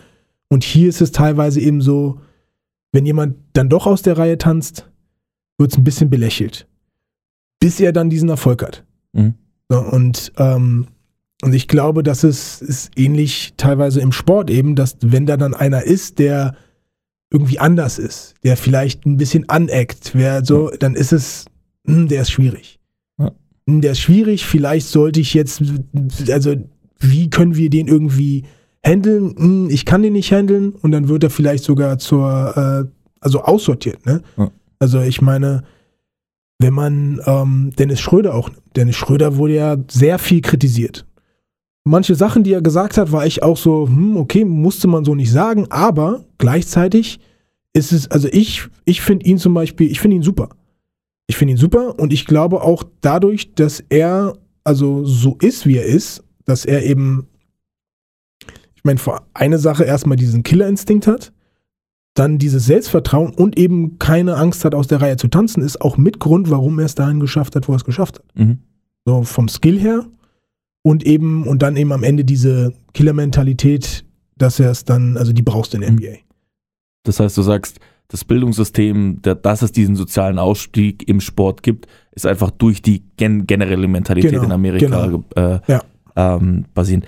[0.49, 2.19] Und hier ist es teilweise eben so,
[2.91, 4.90] wenn jemand dann doch aus der Reihe tanzt,
[5.61, 6.67] wird es ein bisschen belächelt.
[7.59, 8.83] Bis er dann diesen Erfolg hat.
[9.13, 9.35] Mhm.
[9.69, 10.87] So, und, ähm,
[11.43, 15.53] und ich glaube, dass es ist ähnlich teilweise im Sport eben, dass wenn da dann
[15.53, 16.55] einer ist, der
[17.31, 21.45] irgendwie anders ist, der vielleicht ein bisschen aneckt, wer so, dann ist es,
[21.87, 22.79] hm, der ist schwierig.
[23.17, 23.31] Ja.
[23.67, 25.63] Hm, Der ist schwierig, vielleicht sollte ich jetzt,
[26.29, 26.55] also
[26.99, 28.43] wie können wir den irgendwie
[28.85, 29.35] handeln?
[29.37, 33.41] Hm, Ich kann den nicht handeln und dann wird er vielleicht sogar zur, äh, also
[33.43, 34.21] aussortiert, ne?
[34.37, 34.51] Ja.
[34.81, 35.63] Also ich meine,
[36.57, 38.49] wenn man ähm, Dennis Schröder auch.
[38.75, 41.05] Dennis Schröder wurde ja sehr viel kritisiert.
[41.83, 45.13] Manche Sachen, die er gesagt hat, war ich auch so, hm, okay, musste man so
[45.13, 47.19] nicht sagen, aber gleichzeitig
[47.73, 50.49] ist es, also ich, ich finde ihn zum Beispiel, ich finde ihn super.
[51.27, 55.77] Ich finde ihn super und ich glaube auch dadurch, dass er also so ist, wie
[55.77, 57.27] er ist, dass er eben,
[58.75, 61.33] ich meine, vor eine Sache erstmal diesen Killerinstinkt hat,
[62.13, 65.97] dann dieses Selbstvertrauen und eben keine Angst hat, aus der Reihe zu tanzen, ist auch
[65.97, 68.25] mit Grund, warum er es dahin geschafft hat, wo er es geschafft hat.
[68.35, 68.57] Mhm.
[69.05, 70.05] So vom Skill her
[70.83, 74.03] und eben, und dann eben am Ende diese Killer-Mentalität,
[74.37, 75.97] dass er es dann, also die brauchst du in der Mhm.
[75.99, 76.17] NBA.
[77.03, 82.25] Das heißt, du sagst, das Bildungssystem, dass es diesen sozialen Ausstieg im Sport gibt, ist
[82.25, 85.23] einfach durch die gen generelle Mentalität Genau, in Amerika genau.
[85.35, 85.81] äh, Ja.
[86.17, 87.05] ähm, basierend.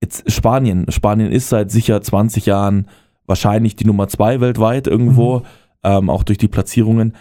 [0.00, 0.86] Jetzt Spanien.
[0.90, 2.86] Spanien ist seit sicher 20 Jahren
[3.26, 5.44] wahrscheinlich die Nummer zwei weltweit irgendwo, Mhm.
[5.84, 7.14] ähm, auch durch die Platzierungen.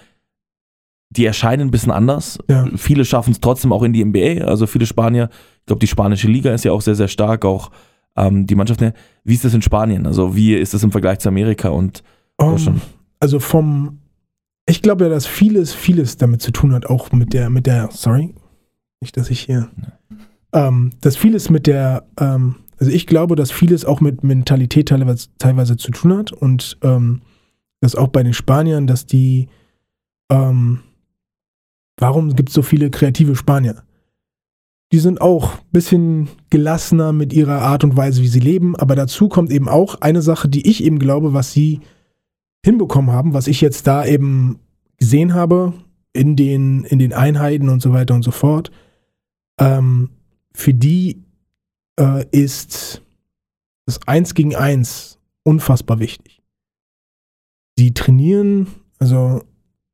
[1.11, 2.39] Die erscheinen ein bisschen anders.
[2.49, 2.67] Ja.
[2.75, 4.43] Viele schaffen es trotzdem auch in die NBA.
[4.45, 7.71] Also viele Spanier, ich glaube, die spanische Liga ist ja auch sehr, sehr stark, auch
[8.17, 8.93] ähm, die Mannschaften.
[9.23, 10.07] Wie ist das in Spanien?
[10.07, 12.03] Also wie ist das im Vergleich zu Amerika und
[12.37, 12.81] Um, Deutschland?
[13.21, 13.99] also vom,
[14.67, 17.89] ich glaube ja, dass vieles, vieles damit zu tun hat, auch mit der, mit der,
[17.91, 18.33] sorry,
[18.99, 19.69] nicht, dass ich hier,
[20.53, 25.29] ähm, dass vieles mit der, ähm, also ich glaube, dass vieles auch mit Mentalität teilweise,
[25.37, 27.21] teilweise zu tun hat und ähm,
[27.81, 29.47] dass auch bei den Spaniern, dass die,
[30.29, 30.79] ähm,
[31.97, 33.83] warum gibt es so viele kreative Spanier?
[34.91, 38.95] Die sind auch ein bisschen gelassener mit ihrer Art und Weise, wie sie leben, aber
[38.95, 41.81] dazu kommt eben auch eine Sache, die ich eben glaube, was sie
[42.63, 44.59] hinbekommen haben, was ich jetzt da eben
[44.97, 45.73] gesehen habe
[46.13, 48.71] in den, in den Einheiten und so weiter und so fort.
[49.59, 50.09] ähm,
[50.53, 51.24] für die
[51.99, 53.01] äh, ist
[53.85, 56.41] das Eins gegen Eins unfassbar wichtig.
[57.77, 58.67] Sie trainieren,
[58.99, 59.43] also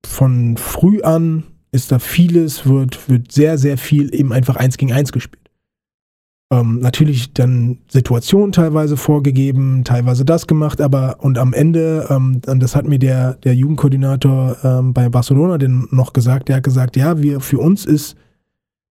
[0.05, 4.93] von früh an ist da vieles, wird, wird sehr, sehr viel eben einfach Eins gegen
[4.93, 5.41] Eins gespielt.
[6.51, 12.75] Ähm, natürlich dann Situationen teilweise vorgegeben, teilweise das gemacht, aber und am Ende, ähm, das
[12.75, 17.21] hat mir der, der Jugendkoordinator ähm, bei Barcelona den noch gesagt, der hat gesagt, ja,
[17.21, 18.17] wir, für uns ist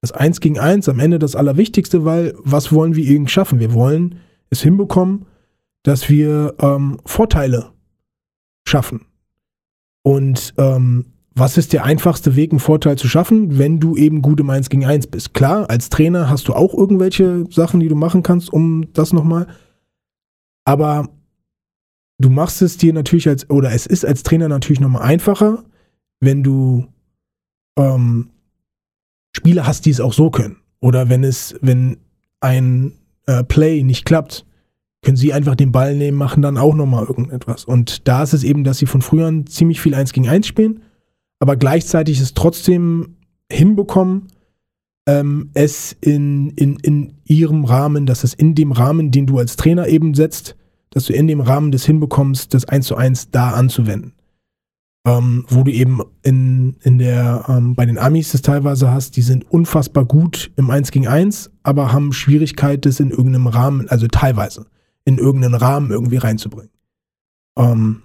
[0.01, 3.59] das Eins gegen Eins am Ende das Allerwichtigste, weil was wollen wir irgendwie schaffen?
[3.59, 5.25] Wir wollen es hinbekommen,
[5.83, 7.71] dass wir ähm, Vorteile
[8.67, 9.05] schaffen.
[10.03, 14.39] Und ähm, was ist der einfachste Weg, einen Vorteil zu schaffen, wenn du eben gut
[14.39, 15.33] im 1 gegen 1 bist?
[15.33, 19.47] Klar, als Trainer hast du auch irgendwelche Sachen, die du machen kannst, um das nochmal.
[20.65, 21.09] Aber
[22.17, 25.63] du machst es dir natürlich als, oder es ist als Trainer natürlich nochmal einfacher,
[26.19, 26.87] wenn du
[27.77, 28.29] ähm,
[29.37, 30.57] Spieler hast, die es auch so können.
[30.79, 31.97] Oder wenn es, wenn
[32.41, 32.93] ein
[33.25, 34.45] äh, Play nicht klappt,
[35.01, 37.63] können sie einfach den Ball nehmen, machen dann auch nochmal irgendetwas.
[37.63, 40.81] Und da ist es eben, dass sie von früher ziemlich viel 1 gegen 1 spielen,
[41.39, 43.15] aber gleichzeitig es trotzdem
[43.51, 44.27] hinbekommen,
[45.07, 49.55] ähm, es in, in, in ihrem Rahmen, dass es in dem Rahmen, den du als
[49.55, 50.55] Trainer eben setzt,
[50.89, 54.13] dass du in dem Rahmen des hinbekommst, das 1 zu 1 da anzuwenden.
[55.07, 59.21] Ähm, wo du eben in, in der, ähm, bei den Amis das teilweise hast, die
[59.21, 64.07] sind unfassbar gut im 1 gegen 1, aber haben Schwierigkeit, das in irgendeinem Rahmen, also
[64.07, 64.65] teilweise,
[65.05, 66.73] in irgendeinen Rahmen irgendwie reinzubringen.
[67.57, 68.03] Ähm,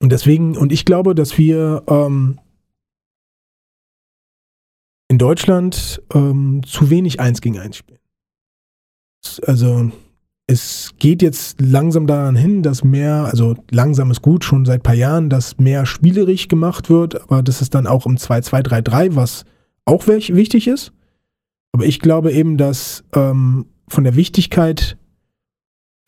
[0.00, 2.40] und deswegen, und ich glaube, dass wir ähm,
[5.08, 8.00] in Deutschland ähm, zu wenig 1 gegen 1 spielen.
[9.42, 9.92] Also
[10.46, 14.82] es geht jetzt langsam daran hin, dass mehr, also langsam ist gut, schon seit ein
[14.82, 19.44] paar Jahren, dass mehr spielerisch gemacht wird, aber das ist dann auch im 2-2-3-3, was
[19.84, 20.92] auch wichtig ist.
[21.72, 24.96] Aber ich glaube eben, dass ähm, von der Wichtigkeit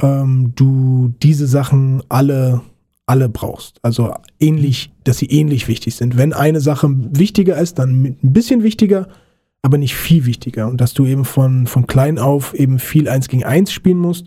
[0.01, 2.61] ähm, du diese Sachen alle,
[3.07, 3.79] alle brauchst.
[3.83, 6.17] Also ähnlich, dass sie ähnlich wichtig sind.
[6.17, 9.09] Wenn eine Sache wichtiger ist, dann ein bisschen wichtiger,
[9.63, 10.69] aber nicht viel wichtiger.
[10.69, 14.27] Und dass du eben von, von klein auf eben viel eins gegen eins spielen musst,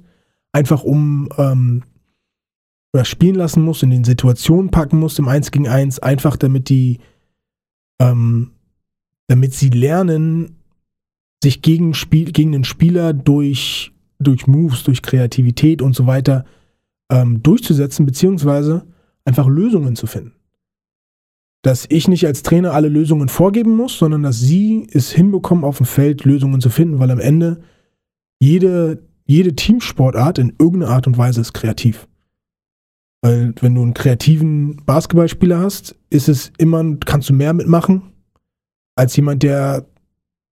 [0.51, 1.83] einfach um ähm,
[2.93, 6.67] oder spielen lassen musst, in den Situationen packen musst im Eins gegen Eins, einfach damit
[6.67, 6.99] die,
[8.01, 8.51] ähm,
[9.27, 10.57] damit sie lernen,
[11.41, 16.43] sich gegen, Spiel, gegen den Spieler durch, durch Moves, durch Kreativität und so weiter
[17.09, 18.85] ähm, durchzusetzen, beziehungsweise
[19.23, 20.40] einfach Lösungen zu finden
[21.61, 25.77] dass ich nicht als Trainer alle Lösungen vorgeben muss, sondern dass sie es hinbekommen, auf
[25.77, 27.61] dem Feld Lösungen zu finden, weil am Ende
[28.39, 32.07] jede, jede Teamsportart in irgendeiner Art und Weise ist kreativ.
[33.21, 38.01] Weil wenn du einen kreativen Basketballspieler hast, ist es immer, kannst du mehr mitmachen,
[38.95, 39.85] als jemand, der,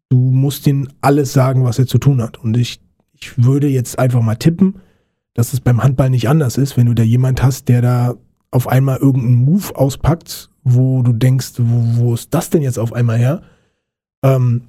[0.10, 2.38] du musst ihm alles sagen, was er zu tun hat.
[2.38, 2.80] Und ich,
[3.14, 4.76] ich würde jetzt einfach mal tippen,
[5.34, 8.16] dass es beim Handball nicht anders ist, wenn du da jemand hast, der da
[8.52, 12.94] auf einmal irgendeinen Move auspackt wo du denkst, wo, wo ist das denn jetzt auf
[12.94, 13.42] einmal her?
[14.24, 14.64] Ähm,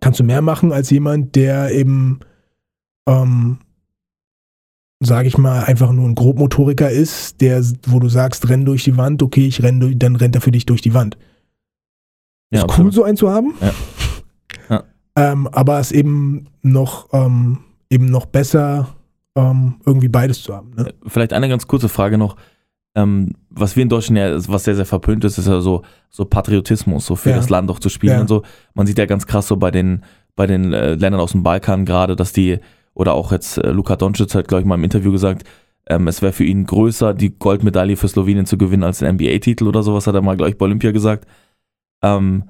[0.00, 2.20] kannst du mehr machen als jemand, der eben,
[3.08, 3.58] ähm,
[5.00, 8.96] sage ich mal, einfach nur ein Grobmotoriker ist, der, wo du sagst, renn durch die
[8.96, 11.18] Wand, okay, ich renn durch, dann rennt er für dich durch die Wand.
[12.50, 12.86] Ja, ist absolut.
[12.86, 13.54] cool, so einen zu haben.
[13.60, 13.72] Ja.
[14.70, 14.84] ja.
[15.16, 17.58] Ähm, aber es eben noch, ähm,
[17.90, 18.96] eben noch besser,
[19.34, 20.70] ähm, irgendwie beides zu haben.
[20.74, 20.94] Ne?
[21.06, 22.36] Vielleicht eine ganz kurze Frage noch
[22.96, 26.24] ähm, was wir in Deutschland ja, was sehr, sehr verpönt ist, ist ja so, so
[26.24, 27.36] Patriotismus, so für ja.
[27.36, 28.20] das Land auch zu spielen ja.
[28.22, 28.42] und so.
[28.72, 30.02] Man sieht ja ganz krass so bei den,
[30.34, 32.58] bei den äh, Ländern aus dem Balkan gerade, dass die,
[32.94, 35.46] oder auch jetzt äh, Luka Doncic hat, glaube ich, mal im Interview gesagt,
[35.88, 39.68] ähm, es wäre für ihn größer, die Goldmedaille für Slowenien zu gewinnen als den NBA-Titel
[39.68, 41.28] oder sowas, hat er mal, glaube ich, bei Olympia gesagt.
[42.02, 42.44] Ähm,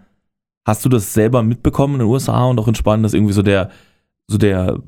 [0.65, 3.43] hast du das selber mitbekommen in den USA und auch in Spanien, dass irgendwie so
[3.43, 3.71] der,
[4.29, 4.79] so der,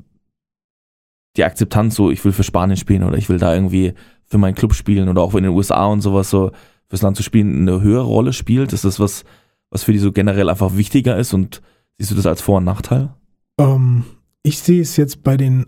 [1.37, 3.93] die Akzeptanz so, ich will für Spanien spielen oder ich will da irgendwie
[4.25, 6.51] für meinen Club spielen oder auch in den USA und sowas so
[6.87, 8.73] fürs Land zu spielen eine höhere Rolle spielt?
[8.73, 9.23] Ist das was,
[9.69, 11.61] was für die so generell einfach wichtiger ist und
[11.97, 13.13] siehst du das als Vor- und Nachteil?
[13.59, 14.05] Ähm,
[14.43, 15.67] ich sehe es jetzt bei den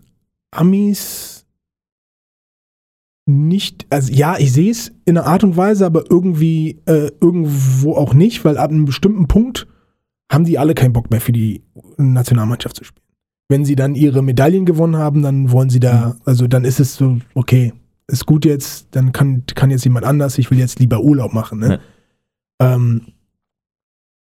[0.51, 1.45] Amis
[3.27, 7.95] nicht, also ja, ich sehe es in einer Art und Weise, aber irgendwie äh, irgendwo
[7.95, 9.67] auch nicht, weil ab einem bestimmten Punkt
[10.31, 11.63] haben die alle keinen Bock mehr für die
[11.97, 13.00] Nationalmannschaft zu spielen.
[13.51, 16.21] Wenn sie dann ihre Medaillen gewonnen haben, dann wollen sie da, mhm.
[16.23, 17.73] also dann ist es so, okay,
[18.07, 21.59] ist gut jetzt, dann kann, kann jetzt jemand anders, ich will jetzt lieber Urlaub machen.
[21.59, 21.81] Ne?
[22.61, 22.75] Ja.
[22.75, 23.07] Ähm,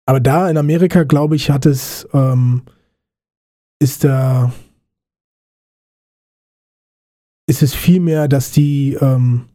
[0.06, 2.62] aber da in Amerika, glaube ich, hat es, ähm,
[3.80, 4.52] ist da,
[7.48, 9.46] ist es viel mehr, dass die, ähm,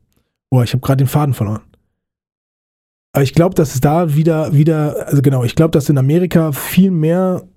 [0.49, 1.61] boah, ich habe gerade den Faden verloren.
[3.13, 6.51] Aber ich glaube, dass es da wieder, wieder, also genau, ich glaube, dass in Amerika
[6.51, 7.47] viel mehr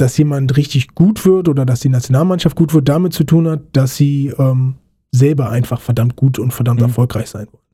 [0.00, 3.60] dass jemand richtig gut wird oder dass die Nationalmannschaft gut wird, damit zu tun hat,
[3.72, 4.76] dass sie ähm,
[5.12, 6.86] selber einfach verdammt gut und verdammt Mhm.
[6.86, 7.64] erfolgreich sein wollen.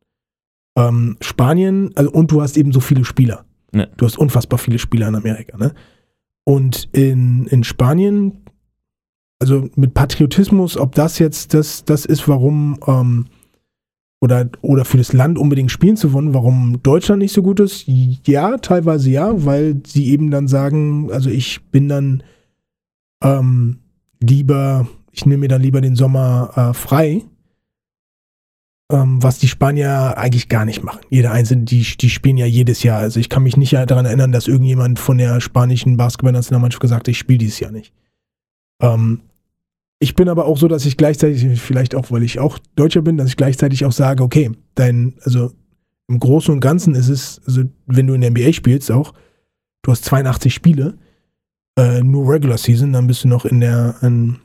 [0.77, 3.45] Ähm, Spanien, also und du hast eben so viele Spieler.
[3.73, 3.87] Ja.
[3.97, 5.73] Du hast unfassbar viele Spieler in Amerika, ne?
[6.45, 8.45] Und in, in Spanien,
[9.41, 13.27] also mit Patriotismus, ob das jetzt das, das ist, warum ähm,
[14.25, 17.85] oder, oder für das Land unbedingt spielen zu wollen, warum Deutschland nicht so gut ist,
[17.87, 22.23] ja, teilweise ja, weil sie eben dann sagen, also ich bin dann
[23.23, 23.81] ähm,
[24.23, 27.23] lieber, ich nehme mir dann lieber den Sommer äh, frei,
[28.91, 31.01] ähm, was die Spanier eigentlich gar nicht machen.
[31.11, 33.01] Jeder Einzelne, die, die spielen ja jedes Jahr.
[33.01, 37.09] Also ich kann mich nicht daran erinnern, dass irgendjemand von der spanischen Basketballnationalmannschaft gesagt hat,
[37.09, 37.93] ich spiele dieses Jahr nicht.
[38.81, 39.21] Ähm,
[40.05, 43.17] ich bin aber auch so, dass ich gleichzeitig, vielleicht auch, weil ich auch Deutscher bin,
[43.17, 45.51] dass ich gleichzeitig auch sage, okay, dein, also
[46.09, 49.15] im Großen und Ganzen ist es, also wenn du in der NBA spielst auch,
[49.81, 50.99] du hast 82 Spiele,
[51.79, 54.37] äh, nur Regular Season, dann bist du noch in der, in,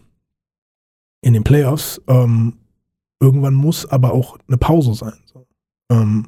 [1.22, 2.02] in den Playoffs.
[2.08, 2.54] Ähm,
[3.20, 5.20] irgendwann muss aber auch eine Pause sein.
[5.26, 5.46] So.
[5.92, 6.28] Ähm,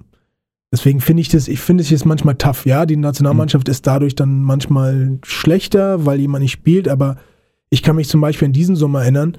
[0.73, 2.65] deswegen finde ich das, ich finde es jetzt manchmal tough.
[2.65, 7.15] Ja, die Nationalmannschaft ist dadurch dann manchmal schlechter, weil jemand nicht spielt, aber
[7.71, 9.37] ich kann mich zum Beispiel an diesen Sommer erinnern,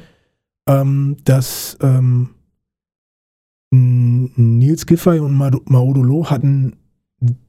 [0.68, 2.31] ähm, dass ähm,
[3.71, 6.75] Nils Giffey und Ma- Maudolo hatten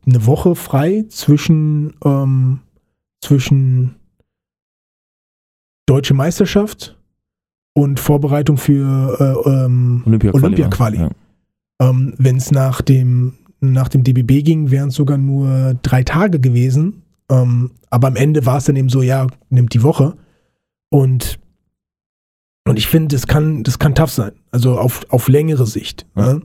[0.06, 2.60] eine Woche frei zwischen, ähm,
[3.24, 3.96] zwischen
[5.86, 6.98] Deutsche Meisterschaft
[7.74, 10.46] und Vorbereitung für äh, ähm, Olympia-Quali.
[10.46, 10.98] Olympia-Quali.
[11.00, 11.10] Ja.
[11.82, 16.39] ähm, Wenn es nach dem, nach dem DBB ging, wären es sogar nur drei Tage
[16.39, 17.02] gewesen.
[17.30, 20.15] Ähm, aber am Ende war es dann eben so, ja, nimmt die Woche.
[20.93, 21.39] Und,
[22.67, 24.34] und ich finde, das kann, das kann tough sein.
[24.51, 26.06] Also auf, auf längere Sicht.
[26.15, 26.34] Ja.
[26.34, 26.41] Ne?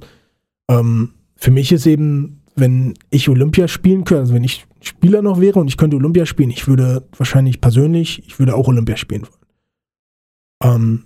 [0.70, 5.38] Ähm, für mich ist eben, wenn ich Olympia spielen könnte, also wenn ich Spieler noch
[5.38, 9.26] wäre und ich könnte Olympia spielen, ich würde wahrscheinlich persönlich, ich würde auch Olympia spielen
[9.26, 10.74] wollen.
[10.74, 11.04] Ähm,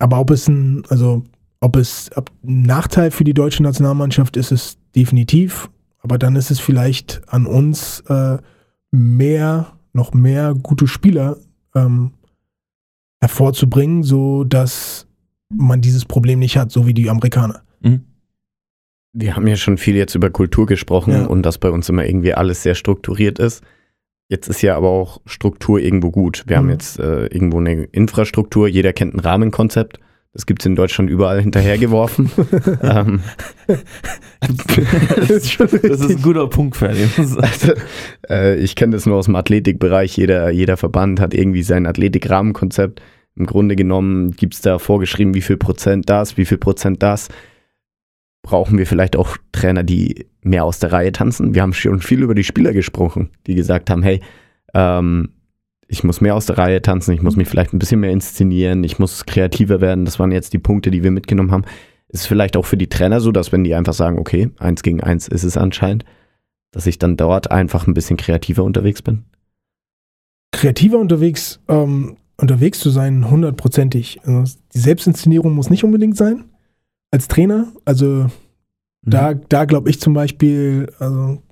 [0.00, 1.22] aber ob es ein, also
[1.60, 5.70] ob es ob ein Nachteil für die deutsche Nationalmannschaft ist, es definitiv.
[6.00, 8.38] Aber dann ist es vielleicht an uns, äh,
[8.90, 11.36] mehr, noch mehr gute Spieler
[11.76, 12.14] ähm,
[13.22, 15.06] hervorzubringen, so dass
[15.48, 17.62] man dieses Problem nicht hat, so wie die Amerikaner.
[17.80, 18.02] Mhm.
[19.14, 21.26] Wir haben ja schon viel jetzt über Kultur gesprochen Ja.
[21.26, 23.62] und dass bei uns immer irgendwie alles sehr strukturiert ist.
[24.28, 26.44] Jetzt ist ja aber auch Struktur irgendwo gut.
[26.46, 26.70] Wir haben Mhm.
[26.72, 30.00] jetzt äh, irgendwo eine Infrastruktur, jeder kennt ein Rahmenkonzept.
[30.32, 32.30] Das gibt es in Deutschland überall hinterhergeworfen.
[32.82, 33.20] ähm,
[35.28, 37.04] Das ist Das ist ein guter Punkt, Ferdi.
[37.16, 37.72] also,
[38.30, 40.16] äh, ich kenne das nur aus dem Athletikbereich.
[40.16, 43.02] Jeder, jeder Verband hat irgendwie sein Athletikrahmenkonzept.
[43.36, 47.28] Im Grunde genommen gibt es da vorgeschrieben, wie viel Prozent das, wie viel Prozent das.
[48.42, 51.54] Brauchen wir vielleicht auch Trainer, die mehr aus der Reihe tanzen?
[51.54, 54.20] Wir haben schon viel über die Spieler gesprochen, die gesagt haben, hey,
[54.74, 55.28] ähm,
[55.92, 58.82] ich muss mehr aus der Reihe tanzen, ich muss mich vielleicht ein bisschen mehr inszenieren,
[58.82, 60.04] ich muss kreativer werden.
[60.04, 61.64] Das waren jetzt die Punkte, die wir mitgenommen haben.
[62.08, 64.82] Ist es vielleicht auch für die Trainer so, dass wenn die einfach sagen, okay, eins
[64.82, 66.04] gegen eins ist es anscheinend,
[66.70, 69.24] dass ich dann dort einfach ein bisschen kreativer unterwegs bin?
[70.52, 74.20] kreativer unterwegs, ähm, unterwegs zu sein, hundertprozentig.
[74.24, 76.44] Also die Selbstinszenierung muss nicht unbedingt sein
[77.10, 77.72] als Trainer.
[77.84, 78.28] Also
[79.02, 81.42] da, da glaube ich zum Beispiel, also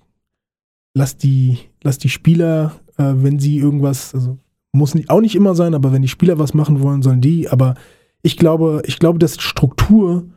[0.95, 4.39] lass die, lass die Spieler, äh, wenn sie irgendwas, also
[4.73, 7.49] muss nicht, auch nicht immer sein, aber wenn die Spieler was machen wollen, sollen die.
[7.49, 7.75] Aber
[8.23, 10.29] ich glaube, ich glaube, dass Struktur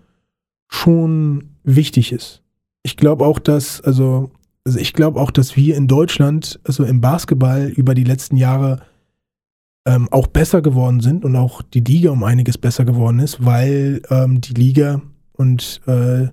[0.70, 2.42] schon wichtig ist.
[2.84, 4.32] Ich glaube auch, dass, also,
[4.66, 8.82] also ich glaube auch, dass wir in Deutschland, also im Basketball über die letzten Jahre
[9.86, 14.02] ähm, auch besser geworden sind und auch die Liga um einiges besser geworden ist, weil
[14.10, 15.02] ähm, die Liga
[15.34, 16.28] und äh,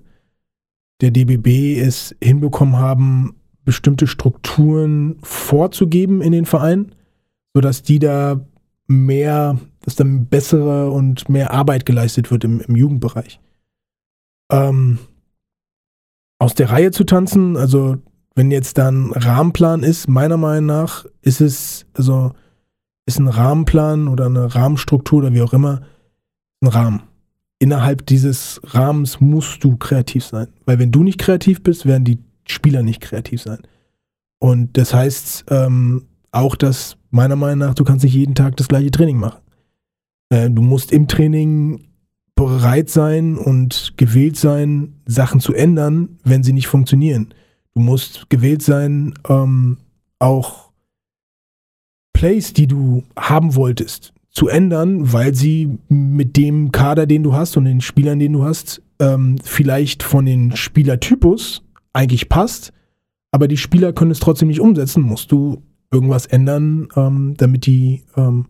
[1.01, 6.95] der DBB es hinbekommen haben, bestimmte Strukturen vorzugeben in den Verein,
[7.53, 8.41] sodass die da
[8.87, 13.39] mehr, dass dann bessere und mehr Arbeit geleistet wird im, im Jugendbereich.
[14.51, 14.99] Ähm,
[16.39, 17.97] aus der Reihe zu tanzen, also
[18.35, 22.31] wenn jetzt dann Rahmenplan ist, meiner Meinung nach ist es, also
[23.05, 25.81] ist ein Rahmenplan oder eine Rahmenstruktur oder wie auch immer,
[26.61, 27.03] ein Rahmen.
[27.59, 30.47] Innerhalb dieses Rahmens musst du kreativ sein.
[30.65, 32.19] Weil wenn du nicht kreativ bist, werden die
[32.51, 33.59] Spieler nicht kreativ sein.
[34.39, 38.67] Und das heißt ähm, auch, dass meiner Meinung nach, du kannst nicht jeden Tag das
[38.67, 39.41] gleiche Training machen.
[40.29, 41.87] Äh, du musst im Training
[42.35, 47.33] bereit sein und gewillt sein, Sachen zu ändern, wenn sie nicht funktionieren.
[47.75, 49.77] Du musst gewillt sein, ähm,
[50.19, 50.71] auch
[52.13, 57.57] Plays, die du haben wolltest, zu ändern, weil sie mit dem Kader, den du hast
[57.57, 62.73] und den Spielern, den du hast, ähm, vielleicht von den Spielertypus eigentlich passt,
[63.31, 68.03] aber die Spieler können es trotzdem nicht umsetzen, musst du irgendwas ändern, ähm, damit die,
[68.15, 68.47] ähm,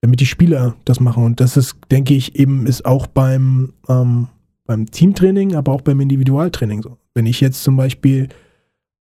[0.00, 1.24] damit die Spieler das machen.
[1.24, 4.28] Und das ist, denke ich, eben ist auch beim, ähm,
[4.64, 6.98] beim Teamtraining, aber auch beim Individualtraining so.
[7.14, 8.28] Wenn ich jetzt zum Beispiel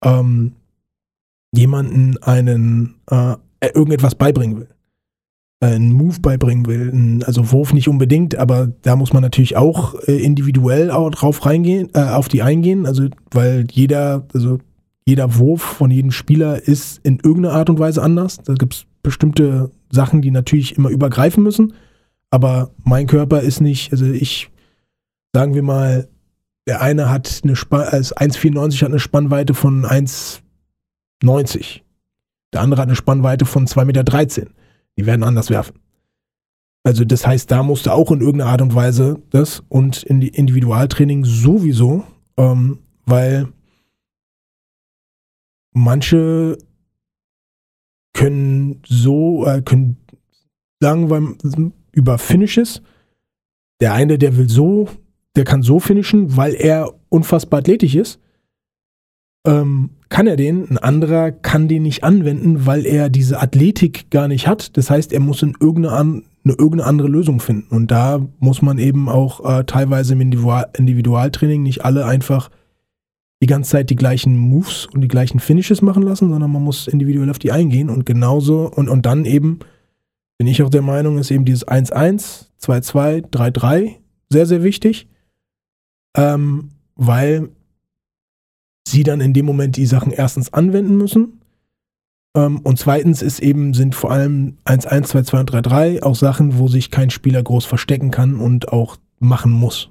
[0.03, 0.53] ähm,
[1.51, 3.35] jemanden einen äh,
[3.73, 4.74] irgendetwas beibringen will,
[5.65, 10.17] einen Move beibringen will, also Wurf nicht unbedingt, aber da muss man natürlich auch äh,
[10.17, 14.59] individuell auch drauf reingehen, äh, auf die eingehen, also weil jeder, also
[15.05, 18.37] jeder Wurf von jedem Spieler ist in irgendeiner Art und Weise anders.
[18.43, 21.73] Da gibt es bestimmte Sachen, die natürlich immer übergreifen müssen,
[22.31, 24.49] aber mein Körper ist nicht, also ich,
[25.33, 26.07] sagen wir mal,
[26.67, 31.81] der eine hat eine Spann, als 1,94 hat eine Spannweite von 1,90.
[32.53, 34.51] Der andere hat eine Spannweite von 2,13 Meter.
[34.97, 35.79] Die werden anders werfen.
[36.83, 40.21] Also das heißt, da musst du auch in irgendeiner Art und Weise das und in
[40.21, 42.03] die Individualtraining sowieso,
[42.37, 43.47] ähm, weil
[45.73, 46.57] manche
[48.13, 49.97] können so, äh, können
[50.79, 52.81] sagen wir über Finishes.
[53.81, 54.87] Der eine, der will so,
[55.35, 58.19] der kann so finishen, weil er unfassbar athletisch ist.
[59.45, 64.27] Ähm, kann er den, ein anderer kann den nicht anwenden, weil er diese Athletik gar
[64.27, 64.77] nicht hat.
[64.77, 67.75] Das heißt, er muss in irgendeine, eine, irgendeine andere Lösung finden.
[67.75, 72.49] Und da muss man eben auch äh, teilweise im Individual Individualtraining nicht alle einfach
[73.41, 76.87] die ganze Zeit die gleichen Moves und die gleichen Finishes machen lassen, sondern man muss
[76.87, 79.59] individuell auf die eingehen und genauso und, und dann eben,
[80.37, 83.95] bin ich auch der Meinung, ist eben dieses 1-1, 2-2, 3-3
[84.29, 85.07] sehr, sehr wichtig,
[86.15, 87.49] ähm, weil
[88.87, 91.41] sie dann in dem Moment die Sachen erstens anwenden müssen.
[92.35, 96.67] Ähm, und zweitens ist eben, sind vor allem 1-1, 2-2 und 3-3 auch Sachen, wo
[96.67, 99.89] sich kein Spieler groß verstecken kann und auch machen muss.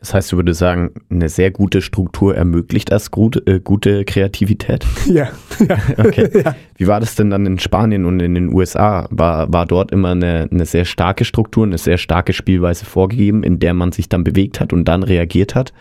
[0.00, 4.86] Das heißt, du würdest sagen, eine sehr gute Struktur ermöglicht das gut, äh, gute Kreativität?
[5.06, 5.28] Ja.
[5.58, 5.76] ja.
[5.98, 6.30] Okay.
[6.44, 6.54] Ja.
[6.76, 9.06] Wie war das denn dann in Spanien und in den USA?
[9.10, 13.58] War, war dort immer eine, eine sehr starke Struktur, eine sehr starke Spielweise vorgegeben, in
[13.58, 15.74] der man sich dann bewegt hat und dann reagiert hat?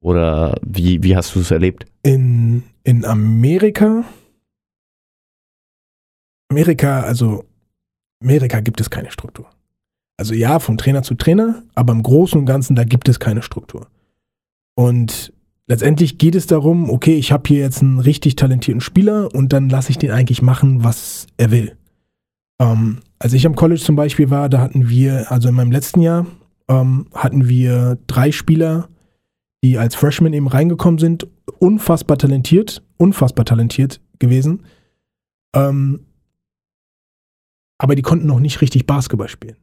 [0.00, 1.86] Oder wie, wie hast du es erlebt?
[2.02, 4.04] In, in Amerika,
[6.50, 7.44] Amerika, also
[8.22, 9.46] Amerika gibt es keine Struktur.
[10.16, 13.42] Also ja, von Trainer zu Trainer, aber im Großen und Ganzen, da gibt es keine
[13.42, 13.88] Struktur.
[14.74, 15.32] Und
[15.66, 19.68] letztendlich geht es darum, okay, ich habe hier jetzt einen richtig talentierten Spieler und dann
[19.68, 21.76] lasse ich den eigentlich machen, was er will.
[22.60, 26.00] Ähm, als ich am College zum Beispiel war, da hatten wir, also in meinem letzten
[26.00, 26.26] Jahr,
[26.68, 28.88] ähm, hatten wir drei Spieler,
[29.62, 31.26] die als Freshman eben reingekommen sind,
[31.58, 34.64] unfassbar talentiert, unfassbar talentiert gewesen.
[35.54, 36.06] Ähm,
[37.78, 39.56] aber die konnten noch nicht richtig Basketball spielen.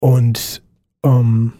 [0.00, 0.62] Und
[1.02, 1.52] ähm,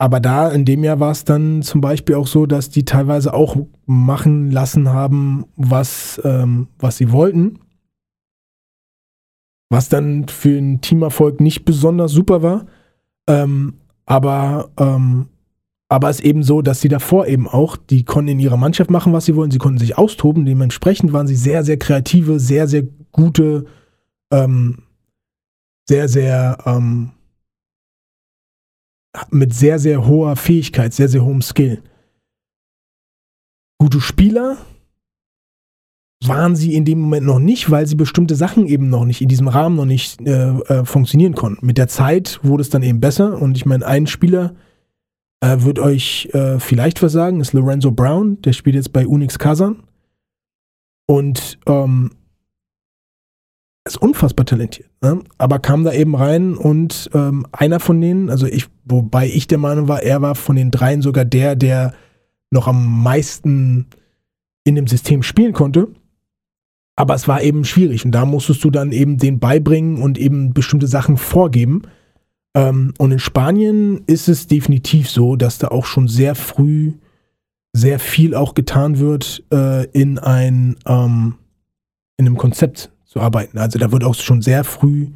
[0.00, 3.34] aber da in dem Jahr war es dann zum Beispiel auch so, dass die teilweise
[3.34, 7.58] auch machen lassen haben, was, ähm, was sie wollten.
[9.70, 12.66] Was dann für einen Teamerfolg nicht besonders super war.
[13.26, 15.28] Ähm, aber ähm,
[15.88, 18.90] aber es ist eben so, dass sie davor eben auch, die konnten in ihrer Mannschaft
[18.90, 22.68] machen, was sie wollen, sie konnten sich austoben, dementsprechend waren sie sehr, sehr kreative, sehr,
[22.68, 23.64] sehr gute,
[24.30, 24.82] ähm,
[25.88, 27.12] sehr, sehr, ähm,
[29.30, 31.82] mit sehr, sehr hoher Fähigkeit, sehr, sehr hohem Skill.
[33.78, 34.58] Gute Spieler
[36.26, 39.28] waren sie in dem Moment noch nicht, weil sie bestimmte Sachen eben noch nicht in
[39.28, 41.64] diesem Rahmen noch nicht äh, äh, funktionieren konnten.
[41.64, 44.54] Mit der Zeit wurde es dann eben besser und ich meine, ein Spieler,
[45.40, 49.38] äh, wird euch äh, vielleicht was sagen, ist Lorenzo Brown, der spielt jetzt bei Unix
[49.38, 49.82] Kazan.
[51.06, 52.10] Und ähm,
[53.86, 55.22] ist unfassbar talentiert, ne?
[55.38, 59.56] aber kam da eben rein und ähm, einer von denen, also ich, wobei ich der
[59.56, 61.94] Meinung war, er war von den dreien sogar der, der
[62.50, 63.86] noch am meisten
[64.64, 65.88] in dem System spielen konnte.
[66.96, 70.52] Aber es war eben schwierig und da musstest du dann eben den beibringen und eben
[70.52, 71.82] bestimmte Sachen vorgeben.
[72.58, 76.94] Ähm, und in Spanien ist es definitiv so, dass da auch schon sehr früh
[77.72, 81.34] sehr viel auch getan wird, äh, in ein ähm,
[82.16, 83.58] in einem Konzept zu arbeiten.
[83.58, 85.10] Also da wird auch schon sehr früh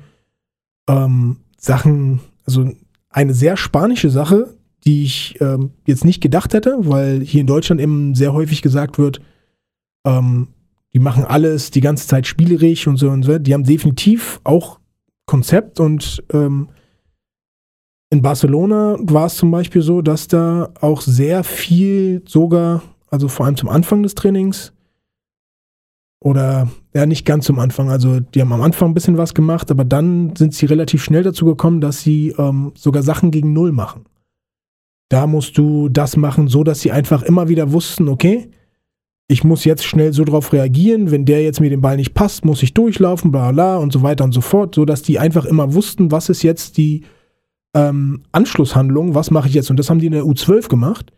[0.89, 2.71] ähm, Sachen, also
[3.09, 7.81] eine sehr spanische Sache, die ich ähm, jetzt nicht gedacht hätte, weil hier in Deutschland
[7.81, 9.21] eben sehr häufig gesagt wird,
[10.07, 10.49] ähm,
[10.93, 13.39] die machen alles die ganze Zeit spielerisch und so und so.
[13.39, 14.79] Die haben definitiv auch
[15.27, 16.69] Konzept und ähm,
[18.13, 23.47] in Barcelona war es zum Beispiel so, dass da auch sehr viel sogar, also vor
[23.47, 24.75] allem zum Anfang des Trainings,
[26.21, 29.71] oder ja, nicht ganz zum Anfang, also die haben am Anfang ein bisschen was gemacht,
[29.71, 33.73] aber dann sind sie relativ schnell dazu gekommen, dass sie ähm, sogar Sachen gegen Null
[33.73, 34.05] machen.
[35.09, 38.51] Da musst du das machen, so dass sie einfach immer wieder wussten, okay,
[39.27, 42.45] ich muss jetzt schnell so drauf reagieren, wenn der jetzt mir den Ball nicht passt,
[42.45, 45.73] muss ich durchlaufen, bla bla und so weiter und so fort, sodass die einfach immer
[45.73, 47.05] wussten, was ist jetzt die
[47.75, 49.71] ähm, Anschlusshandlung, was mache ich jetzt?
[49.71, 51.13] Und das haben die in der U12 gemacht.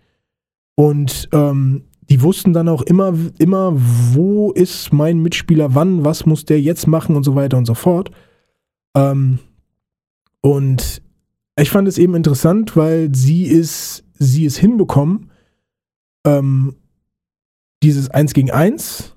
[0.76, 6.44] Und ähm, die wussten dann auch immer, immer, wo ist mein Mitspieler wann, was muss
[6.44, 8.10] der jetzt machen und so weiter und so fort.
[8.96, 9.38] Ähm,
[10.40, 11.02] und
[11.58, 15.30] ich fand es eben interessant, weil sie ist, sie es hinbekommen,
[16.26, 16.76] ähm,
[17.82, 19.16] dieses Eins gegen Eins,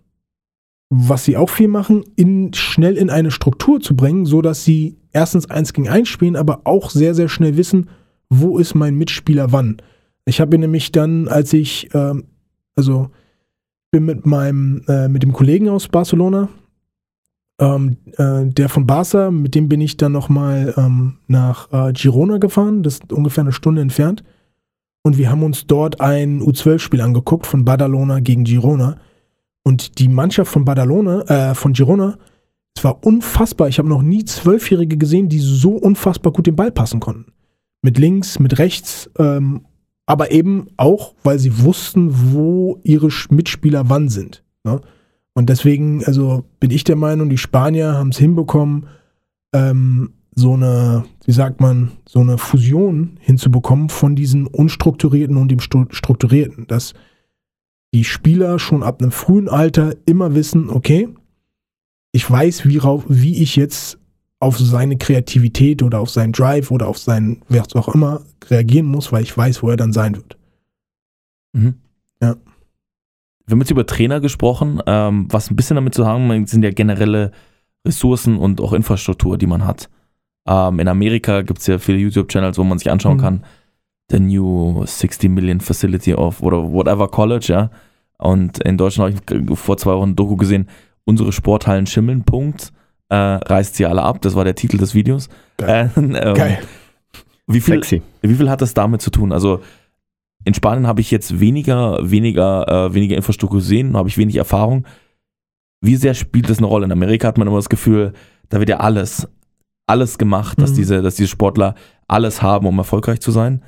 [0.90, 4.98] was sie auch viel machen, in, schnell in eine Struktur zu bringen, so dass sie
[5.18, 7.90] erstens Eins gegen Eins spielen, aber auch sehr, sehr schnell wissen,
[8.30, 9.78] wo ist mein Mitspieler wann.
[10.26, 12.26] Ich habe nämlich dann, als ich, ähm,
[12.76, 13.10] also
[13.92, 16.50] bin mit meinem, äh, mit dem Kollegen aus Barcelona,
[17.60, 22.38] ähm, äh, der von Barca, mit dem bin ich dann nochmal ähm, nach äh, Girona
[22.38, 24.24] gefahren, das ist ungefähr eine Stunde entfernt
[25.08, 28.98] und wir haben uns dort ein U12-Spiel angeguckt von Badalona gegen Girona.
[29.64, 32.18] Und die Mannschaft von Badalona, äh, von Girona,
[32.78, 33.68] es war unfassbar.
[33.68, 37.32] Ich habe noch nie Zwölfjährige gesehen, die so unfassbar gut den Ball passen konnten.
[37.82, 39.66] Mit links, mit rechts, ähm,
[40.06, 44.44] aber eben auch, weil sie wussten, wo ihre Mitspieler wann sind.
[44.64, 44.80] Ne?
[45.34, 48.88] Und deswegen, also bin ich der Meinung, die Spanier haben es hinbekommen,
[49.54, 55.60] ähm, so eine, wie sagt man, so eine Fusion hinzubekommen von diesen unstrukturierten und dem
[55.60, 56.94] strukturierten, dass
[57.94, 61.10] die Spieler schon ab einem frühen Alter immer wissen, okay,
[62.12, 64.00] ich weiß, wie, wie ich jetzt
[64.40, 69.12] auf seine Kreativität oder auf seinen Drive oder auf seinen, was auch immer, reagieren muss,
[69.12, 70.38] weil ich weiß, wo er dann sein wird.
[71.54, 71.76] Mhm.
[72.22, 72.36] Ja.
[73.46, 76.72] Wir haben jetzt über Trainer gesprochen, ähm, was ein bisschen damit zu haben, sind ja
[76.72, 77.32] generelle
[77.86, 79.90] Ressourcen und auch Infrastruktur, die man hat.
[80.46, 83.22] Ähm, in Amerika gibt es ja viele YouTube-Channels, wo man sich anschauen mhm.
[83.22, 83.46] kann.
[84.10, 87.72] The New 60 Million Facility of oder whatever College, ja.
[88.18, 90.68] Und in Deutschland habe ich vor zwei Wochen ein Doku gesehen,
[91.08, 92.74] unsere Sporthallen schimmeln, Punkt.
[93.10, 95.30] Äh, reißt sie alle ab, das war der Titel des Videos.
[95.58, 95.92] Geil.
[95.96, 96.60] Äh, Geil.
[97.48, 98.02] Wie viel, Sexy.
[98.22, 99.32] wie viel hat das damit zu tun?
[99.32, 99.62] Also
[100.44, 104.86] in Spanien habe ich jetzt weniger, weniger, äh, weniger Infrastruktur gesehen, habe ich wenig Erfahrung.
[105.80, 106.86] Wie sehr spielt das eine Rolle?
[106.86, 108.12] In Amerika hat man immer das Gefühl,
[108.50, 109.30] da wird ja alles,
[109.86, 110.76] alles gemacht, dass, mhm.
[110.76, 111.76] diese, dass diese Sportler
[112.08, 113.64] alles haben, um erfolgreich zu sein.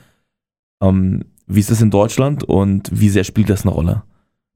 [0.82, 4.04] Ähm, wie ist es in Deutschland und wie sehr spielt das eine Rolle?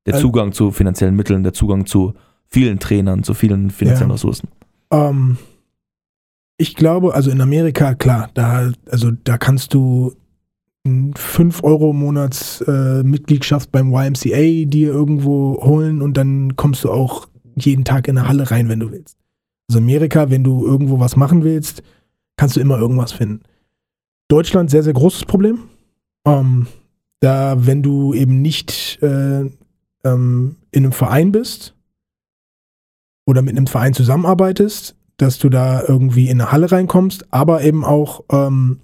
[0.05, 2.13] Der Zugang zu finanziellen Mitteln, der Zugang zu
[2.53, 4.13] vielen Trainern, zu vielen finanziellen ja.
[4.13, 4.47] Ressourcen.
[4.91, 5.37] Ähm,
[6.57, 10.13] ich glaube, also in Amerika, klar, da, also da kannst du
[10.85, 17.27] 5 Euro Monats äh, Mitgliedschaft beim YMCA dir irgendwo holen und dann kommst du auch
[17.55, 19.17] jeden Tag in eine Halle rein, wenn du willst.
[19.67, 21.81] Also Amerika, wenn du irgendwo was machen willst,
[22.37, 23.41] kannst du immer irgendwas finden.
[24.27, 25.59] Deutschland, sehr, sehr großes Problem.
[26.25, 26.67] Ähm,
[27.19, 29.45] da, wenn du eben nicht äh,
[30.03, 31.72] ähm, in einem Verein bist
[33.26, 37.86] oder mit einem Verein zusammenarbeitest, dass du da irgendwie in eine Halle reinkommst, aber eben
[37.86, 38.80] auch, ähm,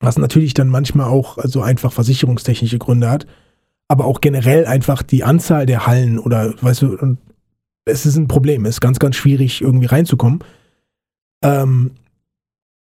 [0.00, 3.26] was natürlich dann manchmal auch also einfach versicherungstechnische Gründe hat,
[3.88, 7.16] aber auch generell einfach die Anzahl der Hallen oder, weißt du,
[7.86, 8.64] es ist ein Problem.
[8.66, 10.40] Es ist ganz, ganz schwierig, irgendwie reinzukommen.
[11.42, 11.92] Ähm,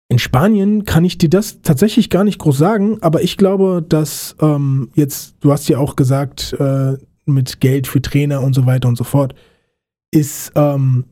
[0.09, 4.35] in Spanien kann ich dir das tatsächlich gar nicht groß sagen, aber ich glaube, dass
[4.41, 6.97] ähm, jetzt, du hast ja auch gesagt, äh,
[7.27, 9.35] mit Geld für Trainer und so weiter und so fort,
[10.11, 11.05] ist ähm,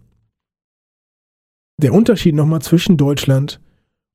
[1.79, 3.61] der Unterschied nochmal zwischen Deutschland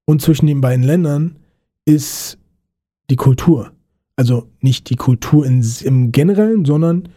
[0.06, 1.40] und zwischen den beiden Ländern
[1.86, 2.38] ist
[3.10, 3.72] die Kultur.
[4.16, 7.10] Also nicht die Kultur in, im Generellen, sondern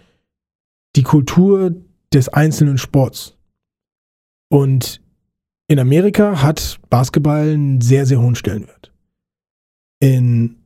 [0.97, 1.75] die Kultur
[2.13, 3.37] des einzelnen Sports.
[4.49, 5.01] Und
[5.67, 8.93] in Amerika hat Basketball einen sehr, sehr hohen Stellenwert.
[10.01, 10.57] In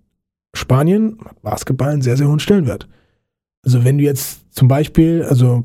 [0.55, 2.89] Spanien hat Basketball einen sehr, sehr hohen Stellenwert.
[3.65, 5.65] Also wenn du jetzt zum Beispiel, also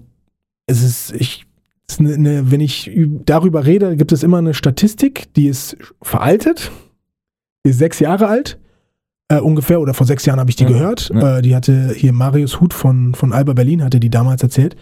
[0.68, 1.46] es ist, ich,
[1.88, 2.92] es ist eine, eine, wenn ich
[3.26, 6.72] darüber rede, gibt es immer eine Statistik, die ist veraltet,
[7.66, 8.60] die ist sechs Jahre alt,
[9.30, 11.10] äh, ungefähr, oder vor sechs Jahren habe ich die ja, gehört.
[11.14, 11.38] Ja.
[11.38, 14.76] Äh, die hatte hier Marius Huth von, von Alba Berlin, hatte die damals erzählt.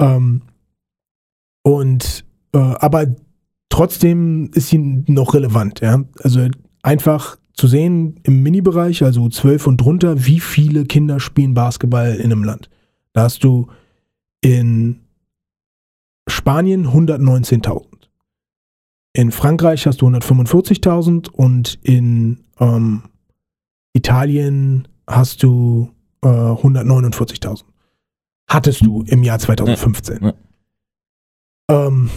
[0.00, 0.42] Ähm,
[1.62, 3.06] und äh, aber
[3.68, 6.04] trotzdem ist sie noch relevant, ja.
[6.22, 6.48] Also
[6.82, 12.32] einfach zu sehen im Mini-Bereich, also 12 und drunter, wie viele Kinder spielen Basketball in
[12.32, 12.68] einem Land.
[13.12, 13.68] Da hast du
[14.44, 15.00] in
[16.28, 17.86] Spanien 119.000.
[19.14, 23.04] In Frankreich hast du 145.000 und in ähm,
[23.94, 25.90] Italien hast du
[26.22, 27.64] äh, 149.000
[28.48, 30.18] hattest du im Jahr 2015.
[30.22, 30.34] Ja.
[31.70, 32.10] Ähm,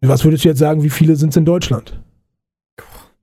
[0.00, 2.00] was würdest du jetzt sagen, wie viele sind es in Deutschland?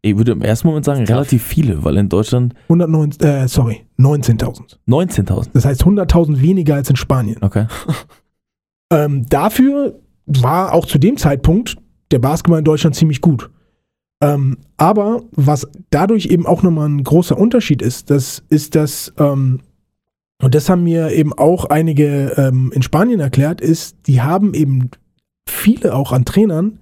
[0.04, 4.78] Ich würde im ersten Moment sagen, relativ viele, weil in Deutschland 109, äh, sorry, 19.000.
[4.88, 5.50] 19.000.
[5.54, 7.42] Das heißt 100.000 weniger als in Spanien.
[7.42, 7.66] Okay.
[8.92, 11.78] Ähm, dafür war auch zu dem Zeitpunkt
[12.12, 13.50] der Basketball in Deutschland ziemlich gut.
[14.22, 19.60] Ähm, aber was dadurch eben auch nochmal ein großer Unterschied ist, das ist das, ähm,
[20.42, 24.90] und das haben mir eben auch einige ähm, in Spanien erklärt, ist, die haben eben
[25.48, 26.80] viele auch an Trainern,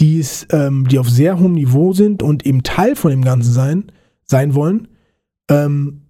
[0.00, 3.52] die es, ähm, die auf sehr hohem Niveau sind und eben Teil von dem Ganzen
[3.52, 3.92] sein,
[4.24, 4.88] sein wollen,
[5.48, 6.02] ähm,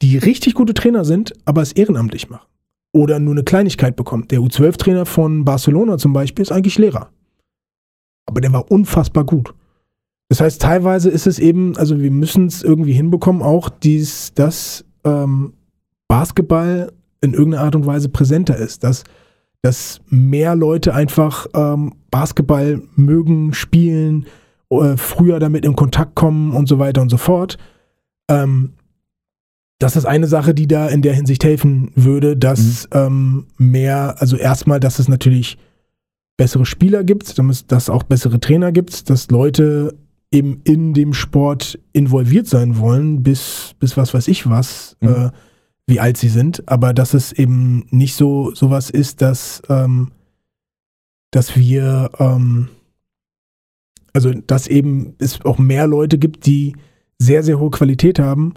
[0.00, 2.46] die richtig gute Trainer sind, aber es ehrenamtlich machen.
[2.92, 4.28] Oder nur eine Kleinigkeit bekommen.
[4.28, 7.10] Der U12-Trainer von Barcelona zum Beispiel ist eigentlich Lehrer.
[8.26, 9.54] Aber der war unfassbar gut.
[10.28, 14.84] Das heißt, teilweise ist es eben, also wir müssen es irgendwie hinbekommen, auch dies, dass
[15.04, 15.54] ähm,
[16.08, 19.04] Basketball in irgendeiner Art und Weise präsenter ist, dass,
[19.62, 24.26] dass mehr Leute einfach ähm, Basketball mögen, spielen,
[24.70, 27.58] äh, früher damit in Kontakt kommen und so weiter und so fort.
[28.28, 28.74] Ähm,
[29.82, 34.36] das ist eine Sache, die da in der Hinsicht helfen würde, dass ähm, mehr, also
[34.36, 35.58] erstmal, dass es natürlich
[36.36, 39.96] bessere Spieler gibt, dass es auch bessere Trainer gibt, dass Leute
[40.30, 45.08] eben in dem Sport involviert sein wollen, bis, bis was weiß ich was, Mhm.
[45.08, 45.30] äh,
[45.88, 50.12] wie alt sie sind, aber dass es eben nicht so sowas ist, dass, ähm,
[51.32, 52.68] dass wir, ähm,
[54.12, 56.76] also dass eben es auch mehr Leute gibt, die
[57.18, 58.54] sehr, sehr hohe Qualität haben,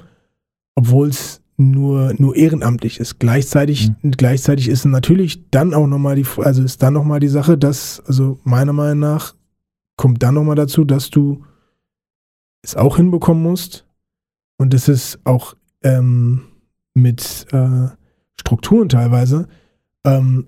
[0.75, 3.19] obwohl es nur, nur ehrenamtlich ist.
[3.19, 8.01] Gleichzeitig, gleichzeitig ist natürlich dann auch nochmal die, also ist dann nochmal die Sache, dass,
[8.05, 9.35] also meiner Meinung nach,
[9.95, 11.43] kommt dann nochmal dazu, dass du
[12.61, 13.85] es auch hinbekommen musst.
[14.57, 16.41] Und das ist auch ähm,
[16.93, 17.87] mit äh,
[18.39, 19.47] Strukturen teilweise,
[20.05, 20.47] ähm,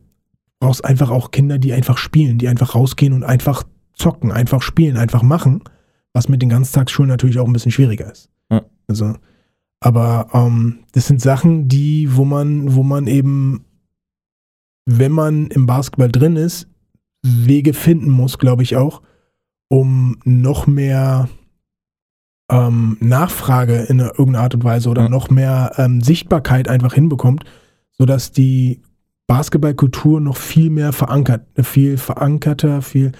[0.60, 3.64] brauchst einfach auch Kinder, die einfach spielen, die einfach rausgehen und einfach
[3.94, 5.64] zocken, einfach spielen, einfach machen,
[6.14, 8.30] was mit den Ganztagsschulen natürlich auch ein bisschen schwieriger ist.
[8.50, 8.64] Ja.
[8.88, 9.14] Also,
[9.80, 13.66] aber ähm, das sind Sachen, die, wo man, wo man eben,
[14.86, 16.68] wenn man im Basketball drin ist,
[17.24, 19.02] Wege finden muss, glaube ich auch,
[19.70, 21.30] um noch mehr
[22.50, 25.10] ähm, Nachfrage in irgendeiner Art und Weise oder Ja.
[25.10, 27.44] noch mehr ähm, Sichtbarkeit einfach hinbekommt,
[27.92, 28.82] sodass die
[29.28, 33.12] Basketballkultur noch viel mehr verankert, viel verankerter, viel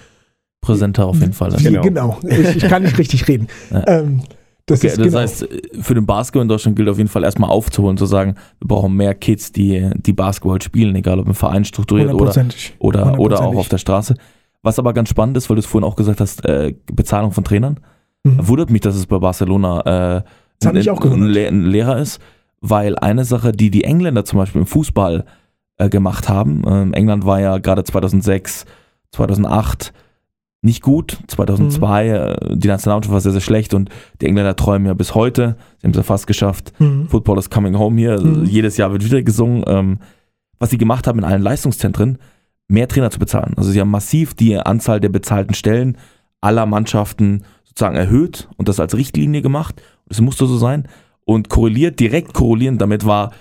[0.62, 1.52] Präsenter auf jeden Fall.
[1.58, 1.82] Wie, Genau.
[1.82, 2.18] genau.
[2.26, 3.48] Ich, ich kann nicht richtig reden.
[3.70, 3.86] Ja.
[3.86, 4.22] Ähm,
[4.68, 5.18] das Okay, das genau.
[5.18, 5.48] heißt,
[5.80, 8.94] für den Basketball in Deutschland gilt auf jeden Fall erstmal aufzuholen, zu sagen, wir brauchen
[8.94, 12.44] mehr Kids, die, die Basketball spielen, egal ob im Verein strukturiert oder,
[12.78, 14.14] oder, oder auch auf der Straße.
[14.62, 17.44] Was aber ganz spannend ist, weil du es vorhin auch gesagt hast, äh, Bezahlung von
[17.44, 17.80] Trainern.
[18.24, 18.48] Mhm.
[18.48, 20.22] Wundert mich, dass es bei Barcelona
[20.62, 22.20] äh, ein, Le ein Lehrer ist,
[22.60, 25.24] weil eine Sache, die die Engländer zum Beispiel im Fußball
[25.76, 28.66] äh, gemacht haben, ähm, England war ja gerade 2006,
[29.12, 29.92] 2008
[30.60, 33.90] nicht gut, 2002 äh, die Nationalmannschaft war sehr, sehr schlecht und
[34.20, 37.08] die Engländer träumen ja bis heute, sie haben es ja fast geschafft, Mhm.
[37.08, 38.44] Football is coming home hier, Mhm.
[38.44, 39.62] jedes Jahr wird wieder gesungen.
[39.66, 39.98] Ähm,
[40.58, 42.18] was sie gemacht haben in allen Leistungszentren,
[42.66, 43.54] mehr Trainer zu bezahlen.
[43.56, 45.96] Also sie haben massiv die Anzahl der bezahlten Stellen
[46.40, 49.80] aller Mannschaften sozusagen erhöht und das als Richtlinie gemacht.
[50.08, 50.88] Das musste so sein.
[51.24, 53.32] Und korreliert, direkt korrelierend damit war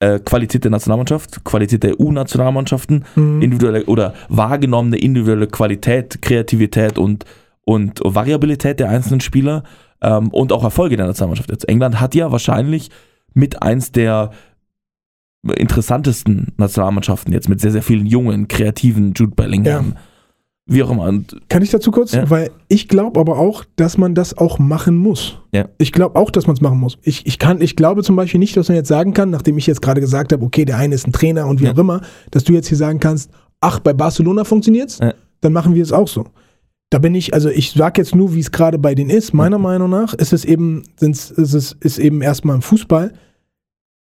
[0.00, 3.42] äh, Qualität der Nationalmannschaft, Qualität der EU-Nationalmannschaften, Mhm.
[3.42, 7.24] individuelle oder wahrgenommene individuelle Qualität, Kreativität und,
[7.64, 9.64] und Variabilität der einzelnen Spieler
[10.00, 11.50] ähm, und auch Erfolge der Nationalmannschaft.
[11.50, 12.90] Jetzt England hat ja wahrscheinlich
[13.34, 14.30] mit eins der
[15.56, 19.94] interessantesten Nationalmannschaften jetzt mit sehr, sehr vielen jungen, kreativen Jude Bellingham.
[20.70, 21.04] Wie auch immer.
[21.04, 22.12] Und Kann ich dazu kurz?
[22.12, 22.28] Ja.
[22.28, 25.38] Weil ich glaube aber auch, dass man das auch machen muss.
[25.52, 25.66] Ja.
[25.78, 26.98] Ich glaube auch, dass man es machen muss.
[27.02, 29.66] Ich, ich, kann, ich glaube zum Beispiel nicht, dass man jetzt sagen kann, nachdem ich
[29.66, 31.72] jetzt gerade gesagt habe, okay, der eine ist ein Trainer und wie Ja.
[31.72, 35.14] auch immer, dass du jetzt hier sagen kannst, ach, bei Barcelona funktioniert's, Ja.
[35.40, 36.26] dann machen wir es auch so.
[36.90, 39.32] Da bin ich, also ich sage jetzt nur, wie es gerade bei denen ist.
[39.32, 43.12] Meiner Meinung nach ist es eben, ist es ist eben erstmal im Fußball.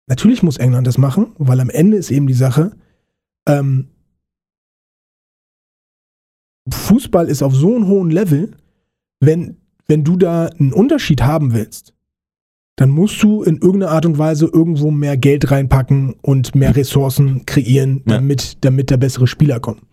[0.07, 2.71] Natürlich muss England das machen, weil am Ende ist eben die Sache,
[3.47, 3.87] ähm,
[6.69, 8.51] Fußball ist auf so einem hohen Level,
[9.19, 9.57] wenn,
[9.87, 11.93] wenn du da einen Unterschied haben willst,
[12.75, 17.45] dann musst du in irgendeiner Art und Weise irgendwo mehr Geld reinpacken und mehr Ressourcen
[17.45, 18.15] kreieren, Ja.
[18.15, 19.83] damit, damit da bessere Spieler kommen.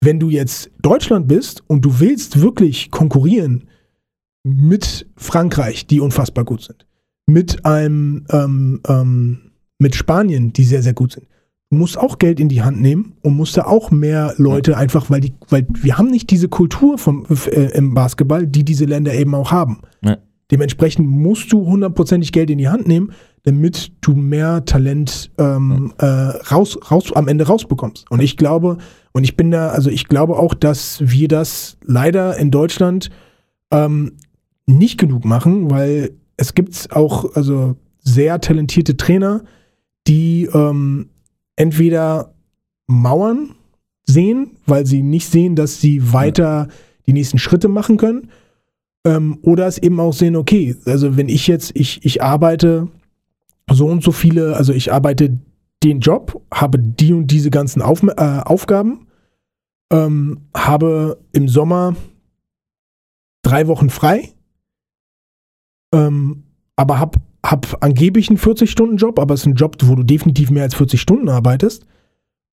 [0.00, 3.64] Wenn du jetzt Deutschland bist und du willst wirklich konkurrieren
[4.44, 6.86] mit Frankreich, die unfassbar gut sind,
[7.26, 9.38] mit einem, ähm, ähm,
[9.78, 11.26] mit Spanien, die sehr, sehr gut sind,
[11.70, 15.10] du musst auch Geld in die Hand nehmen und musst da auch mehr Leute einfach,
[15.10, 19.14] weil die, weil wir haben nicht diese Kultur vom, äh, im Basketball, die diese Länder
[19.14, 19.80] eben auch haben.
[20.02, 20.16] Ja.
[20.50, 23.12] Dementsprechend musst du hundertprozentig Geld in die Hand nehmen,
[23.42, 28.10] damit du mehr Talent ähm, äh, raus, raus, am Ende rausbekommst.
[28.10, 28.78] Und ich glaube,
[29.12, 33.10] und ich bin da, also ich glaube auch, dass wir das leider in Deutschland
[33.70, 34.16] ähm,
[34.66, 39.42] nicht genug machen, weil es gibt auch also sehr talentierte Trainer,
[40.06, 41.10] die ähm,
[41.58, 42.34] entweder
[42.86, 43.54] Mauern
[44.04, 46.68] sehen, weil sie nicht sehen, dass sie weiter
[47.06, 48.30] die nächsten Schritte machen können,
[49.04, 52.88] ähm, oder es eben auch sehen, okay, also wenn ich jetzt, ich, ich arbeite
[53.70, 55.38] so und so viele, also ich arbeite
[55.82, 59.06] den Job, habe die und diese ganzen Auf, äh, Aufgaben,
[59.92, 61.96] ähm, habe im Sommer
[63.42, 64.32] drei Wochen frei,
[65.92, 66.44] ähm,
[66.76, 67.18] aber habe
[67.50, 71.00] hab angeblich einen 40-Stunden-Job, aber es ist ein Job, wo du definitiv mehr als 40
[71.00, 71.86] Stunden arbeitest.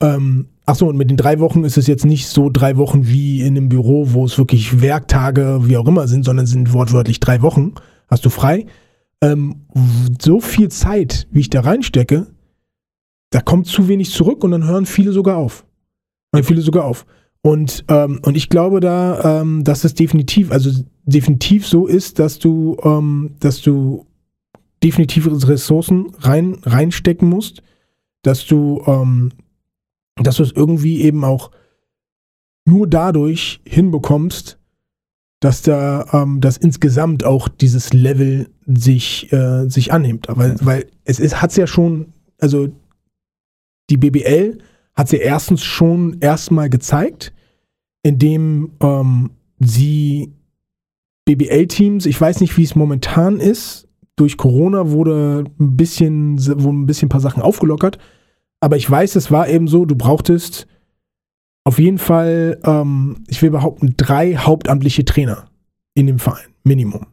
[0.02, 3.42] Ähm, achso, und mit den drei Wochen ist es jetzt nicht so drei Wochen wie
[3.42, 7.42] in einem Büro, wo es wirklich Werktage, wie auch immer sind, sondern sind wortwörtlich drei
[7.42, 7.74] Wochen.
[8.08, 8.68] Hast du frei.
[9.22, 9.66] Ähm,
[10.22, 12.28] so viel Zeit, wie ich da reinstecke,
[13.32, 15.66] da kommt zu wenig zurück und dann hören viele sogar auf.
[16.34, 17.06] Hören viele sogar auf.
[17.42, 20.72] Und, ähm, und ich glaube da, ähm, dass es definitiv, also
[21.04, 24.06] definitiv so ist, dass du, ähm, dass du
[24.86, 27.64] definitiv Ressourcen rein, reinstecken musst,
[28.22, 29.32] dass du, ähm,
[30.16, 31.50] dass du es irgendwie eben auch
[32.68, 34.60] nur dadurch hinbekommst,
[35.40, 40.28] dass da, ähm, dass insgesamt auch dieses Level sich, äh, sich annimmt.
[40.30, 42.70] Weil, weil es ist, hat's ja schon, also
[43.90, 44.60] die BBL
[44.94, 47.34] hat sie erstens schon erstmal gezeigt,
[48.04, 50.32] indem ähm, sie
[51.26, 53.85] BBL-Teams, ich weiß nicht, wie es momentan ist,
[54.16, 57.98] durch Corona wurde ein bisschen, wurden ein bisschen ein paar Sachen aufgelockert,
[58.62, 60.68] aber ich weiß, es war eben so, du brauchtest
[61.66, 65.50] auf jeden Fall, ähm, ich will behaupten, drei hauptamtliche Trainer
[65.96, 67.08] in dem Verein, Minimum.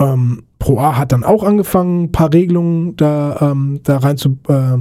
[0.00, 4.38] Ähm, Pro A hat dann auch angefangen, ein paar Regelungen da, ähm, da rein zu,
[4.48, 4.78] äh,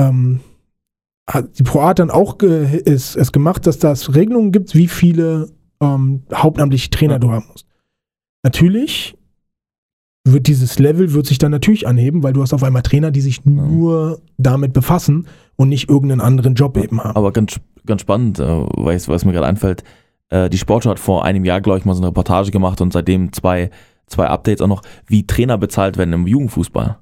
[0.00, 0.40] ähm,
[1.28, 4.88] hat die Pro A hat dann auch ist, es gemacht, dass das Regelungen gibt, wie
[4.88, 5.50] viele
[5.80, 7.18] ähm, hauptamtliche Trainer ja.
[7.18, 7.66] du haben musst.
[8.42, 9.14] Natürlich
[10.24, 13.20] wird dieses Level wird sich dann natürlich anheben, weil du hast auf einmal Trainer, die
[13.20, 17.16] sich nur damit befassen und nicht irgendeinen anderen Job eben haben.
[17.16, 19.82] Aber ganz, ganz spannend, äh, weil es mir gerade einfällt,
[20.28, 22.92] äh, die Sportschau hat vor einem Jahr, glaube ich, mal so eine Reportage gemacht und
[22.92, 23.70] seitdem zwei,
[24.06, 26.98] zwei Updates auch noch, wie Trainer bezahlt werden im Jugendfußball.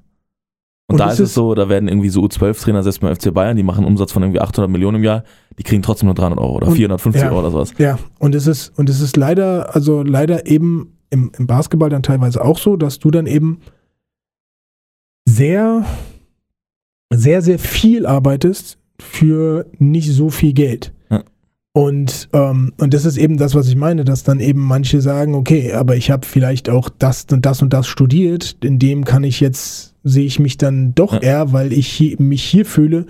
[0.87, 3.55] Und, und da ist es so, da werden irgendwie so U12-Trainer, selbst beim FC Bayern,
[3.55, 5.23] die machen einen Umsatz von irgendwie 800 Millionen im Jahr,
[5.57, 7.73] die kriegen trotzdem nur 300 Euro oder und, 450 ja, Euro oder sowas.
[7.77, 12.03] Ja, und es ist, und es ist leider, also leider eben im, im Basketball dann
[12.03, 13.59] teilweise auch so, dass du dann eben
[15.25, 15.85] sehr,
[17.13, 20.93] sehr, sehr viel arbeitest für nicht so viel Geld.
[21.09, 21.23] Ja.
[21.73, 25.35] Und, ähm, und das ist eben das, was ich meine, dass dann eben manche sagen,
[25.35, 29.23] okay, aber ich habe vielleicht auch das und das und das studiert, in dem kann
[29.23, 31.19] ich jetzt, sehe ich mich dann doch ja.
[31.19, 33.05] eher, weil ich hier, mich hier fühle,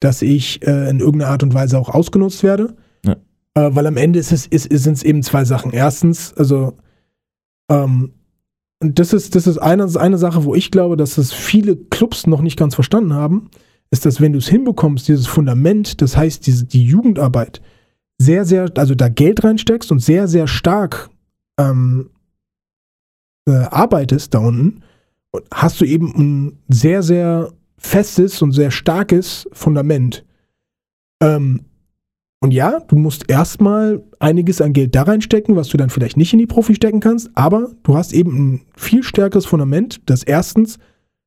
[0.00, 2.76] dass ich äh, in irgendeiner Art und Weise auch ausgenutzt werde.
[3.04, 3.16] Ja.
[3.54, 5.72] Äh, weil am Ende ist es, ist, ist, sind es eben zwei Sachen.
[5.72, 6.74] Erstens, also
[7.68, 8.12] ähm,
[8.80, 12.26] und das ist, das ist eine, eine Sache, wo ich glaube, dass es viele Clubs
[12.26, 13.50] noch nicht ganz verstanden haben,
[13.90, 17.60] ist, dass wenn du es hinbekommst, dieses Fundament, das heißt diese, die Jugendarbeit,
[18.18, 21.10] sehr, sehr, also da Geld reinsteckst und sehr, sehr stark
[21.58, 22.10] ähm,
[23.48, 24.82] äh, arbeitest da unten,
[25.52, 30.24] hast du eben ein sehr, sehr festes und sehr starkes Fundament.
[31.20, 31.64] Ähm,
[32.40, 36.32] und ja, du musst erstmal einiges an Geld da reinstecken, was du dann vielleicht nicht
[36.32, 40.78] in die Profi stecken kannst, aber du hast eben ein viel stärkeres Fundament, das erstens,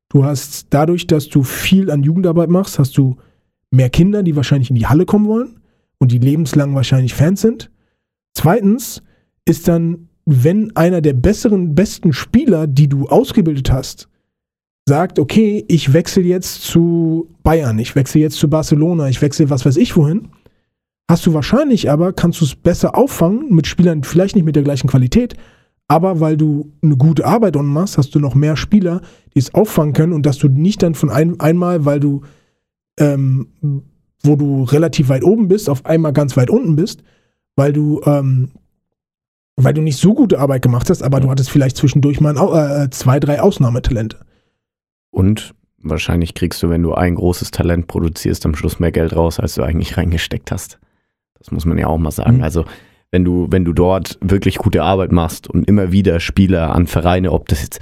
[0.10, 3.18] du hast dadurch, dass du viel an Jugendarbeit machst, hast du
[3.72, 5.60] mehr Kinder, die wahrscheinlich in die Halle kommen wollen
[5.98, 7.72] und die lebenslang wahrscheinlich Fans sind.
[8.34, 9.04] Zweitens
[9.44, 14.08] ist dann, wenn einer der besseren, besten Spieler, die du ausgebildet hast,
[14.88, 19.66] sagt, okay, ich wechsle jetzt zu Bayern, ich wechsle jetzt zu Barcelona, ich wechsle was
[19.66, 20.30] weiß ich wohin,
[21.12, 24.64] hast du wahrscheinlich aber, kannst du es besser auffangen mit Spielern, vielleicht nicht mit der
[24.64, 25.36] gleichen Qualität,
[25.90, 29.02] aber weil du eine gute Arbeit unten machst, hast du noch mehr Spieler,
[29.36, 32.22] die es auffangen können und dass du nicht dann von ein, einmal, weil du,
[32.98, 33.50] ähm,
[34.24, 37.04] wo du relativ weit oben bist, auf einmal ganz weit unten bist,
[37.58, 38.52] weil du, ähm,
[39.58, 42.86] weil du nicht so gute Arbeit gemacht hast, aber du hattest vielleicht zwischendurch mal ein,
[42.86, 44.18] äh, zwei, drei Ausnahmetalente.
[45.10, 49.42] Und wahrscheinlich kriegst du, wenn du ein großes Talent produzierst, am Schluss mehr Geld raus,
[49.42, 50.80] als du eigentlich reingesteckt hast.
[51.42, 52.38] Das muss man ja auch mal sagen.
[52.38, 52.44] Mhm.
[52.44, 52.66] Also
[53.12, 57.32] wenn du, wenn du dort wirklich gute Arbeit machst und immer wieder Spieler an Vereine,
[57.32, 57.80] ob das jetzt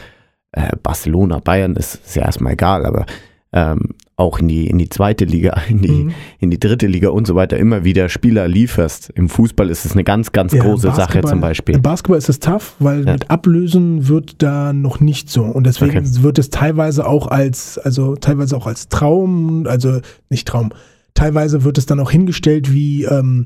[0.53, 3.05] äh, Barcelona, Bayern ist, ist ja erstmal egal, aber
[3.51, 6.14] ähm, auch in die, in die zweite Liga, in die, mhm.
[6.39, 9.12] in die dritte Liga und so weiter immer wieder Spieler lieferst.
[9.16, 11.76] Im Fußball ist es eine ganz, ganz ja, große Sache zum Beispiel.
[11.76, 13.14] Im Basketball ist es tough, weil ja.
[13.14, 15.43] mit Ablösen wird da noch nicht so.
[15.43, 16.24] Und deswegen okay.
[16.24, 19.99] wird es teilweise auch als, also teilweise auch als Traum, also
[20.30, 20.72] nicht Traum,
[21.20, 23.45] teilweise wird es dann auch hingestellt wie, ähm,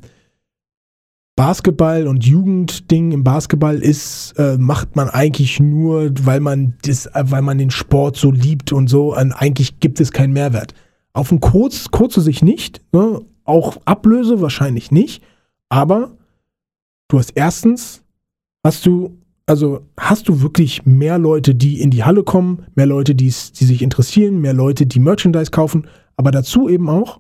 [1.36, 7.42] Basketball und Jugendding im Basketball ist, äh, macht man eigentlich nur, weil man das, weil
[7.42, 9.16] man den Sport so liebt und so.
[9.18, 10.76] Und eigentlich gibt es keinen Mehrwert.
[11.14, 13.22] Auf ein kurz, kurze Sicht nicht, ne?
[13.46, 15.24] auch Ablöse wahrscheinlich nicht,
[15.70, 16.16] aber
[17.08, 18.04] du hast erstens,
[18.64, 19.18] hast du,
[19.48, 23.82] also hast du wirklich mehr Leute, die in die Halle kommen, mehr Leute, die sich
[23.82, 27.20] interessieren, mehr Leute, die Merchandise kaufen, aber dazu eben auch,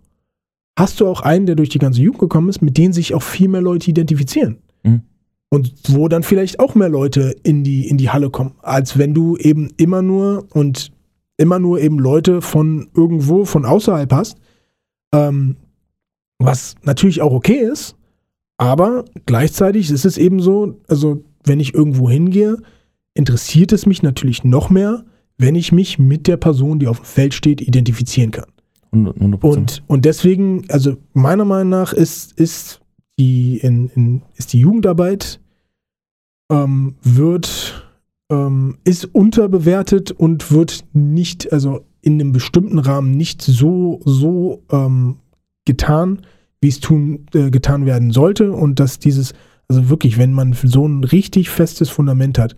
[0.77, 3.23] hast du auch einen, der durch die ganze Jugend gekommen ist, mit denen sich auch
[3.23, 4.57] viel mehr Leute identifizieren.
[4.83, 5.01] Mhm.
[5.49, 9.13] Und wo dann vielleicht auch mehr Leute in die, in die Halle kommen, als wenn
[9.13, 10.91] du eben immer nur und
[11.37, 14.37] immer nur eben Leute von irgendwo, von außerhalb hast.
[15.13, 15.57] Ähm,
[16.39, 17.95] was natürlich auch okay ist,
[18.57, 22.57] aber gleichzeitig ist es eben so, also wenn ich irgendwo hingehe,
[23.13, 25.05] interessiert es mich natürlich noch mehr,
[25.37, 28.45] wenn ich mich mit der Person, die auf dem Feld steht, identifizieren kann.
[28.93, 29.43] 100%.
[29.43, 32.81] Und, und deswegen, also meiner Meinung nach ist, ist,
[33.19, 35.39] die, in, in, ist die Jugendarbeit
[36.51, 37.89] ähm, wird,
[38.31, 45.17] ähm, ist unterbewertet und wird nicht, also in einem bestimmten Rahmen nicht so, so ähm,
[45.65, 46.21] getan,
[46.61, 48.51] wie es tun, äh, getan werden sollte.
[48.51, 49.33] Und dass dieses,
[49.67, 52.55] also wirklich, wenn man so ein richtig festes Fundament hat,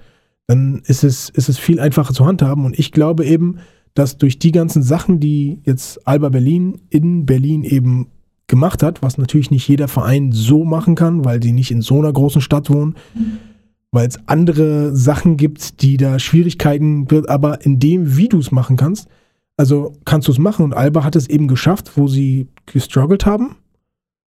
[0.48, 2.66] dann ist es, ist es viel einfacher zu handhaben.
[2.66, 3.58] Und ich glaube eben,
[3.96, 8.08] dass durch die ganzen Sachen, die jetzt Alba Berlin in Berlin eben
[8.48, 11.98] gemacht hat, was natürlich nicht jeder Verein so machen kann, weil die nicht in so
[11.98, 12.96] einer großen Stadt wohnen,
[13.92, 18.52] weil es andere Sachen gibt, die da Schwierigkeiten wird, aber in dem, wie du es
[18.52, 19.08] machen kannst,
[19.58, 23.56] also kannst du es machen und Alba hat es eben geschafft, wo sie gestruggelt haben.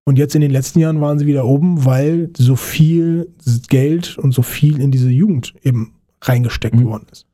[0.04, 3.28] Und jetzt in den letzten Jahren waren sie wieder oben, weil so viel
[3.68, 5.92] Geld und so viel in diese Jugend eben
[6.22, 6.84] reingesteckt Mhm.
[6.86, 7.26] worden ist.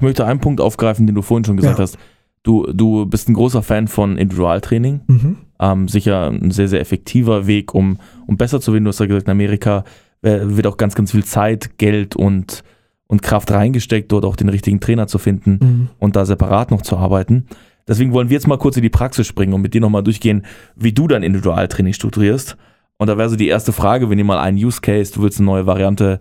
[0.00, 1.82] Ich möchte einen Punkt aufgreifen, den du vorhin schon gesagt Ja.
[1.82, 1.98] hast.
[2.42, 5.00] Du, du bist ein großer Fan von Individualtraining.
[5.06, 5.36] Mhm.
[5.60, 8.84] Ähm, sicher ein sehr, sehr effektiver Weg, um, um besser zu werden.
[8.84, 9.84] Du hast ja gesagt, in Amerika
[10.22, 12.62] äh, wird auch ganz, ganz viel Zeit, Geld und,
[13.08, 15.88] und Kraft reingesteckt, dort auch den richtigen Trainer zu finden Mhm.
[15.98, 17.44] und da separat noch zu arbeiten.
[17.86, 20.46] Deswegen wollen wir jetzt mal kurz in die Praxis springen und mit dir nochmal durchgehen,
[20.76, 22.56] wie du dein Individualtraining strukturierst.
[22.96, 25.38] Und da wäre so die erste Frage, wenn ihr mal einen Use Case, du willst
[25.40, 26.20] eine neue Variante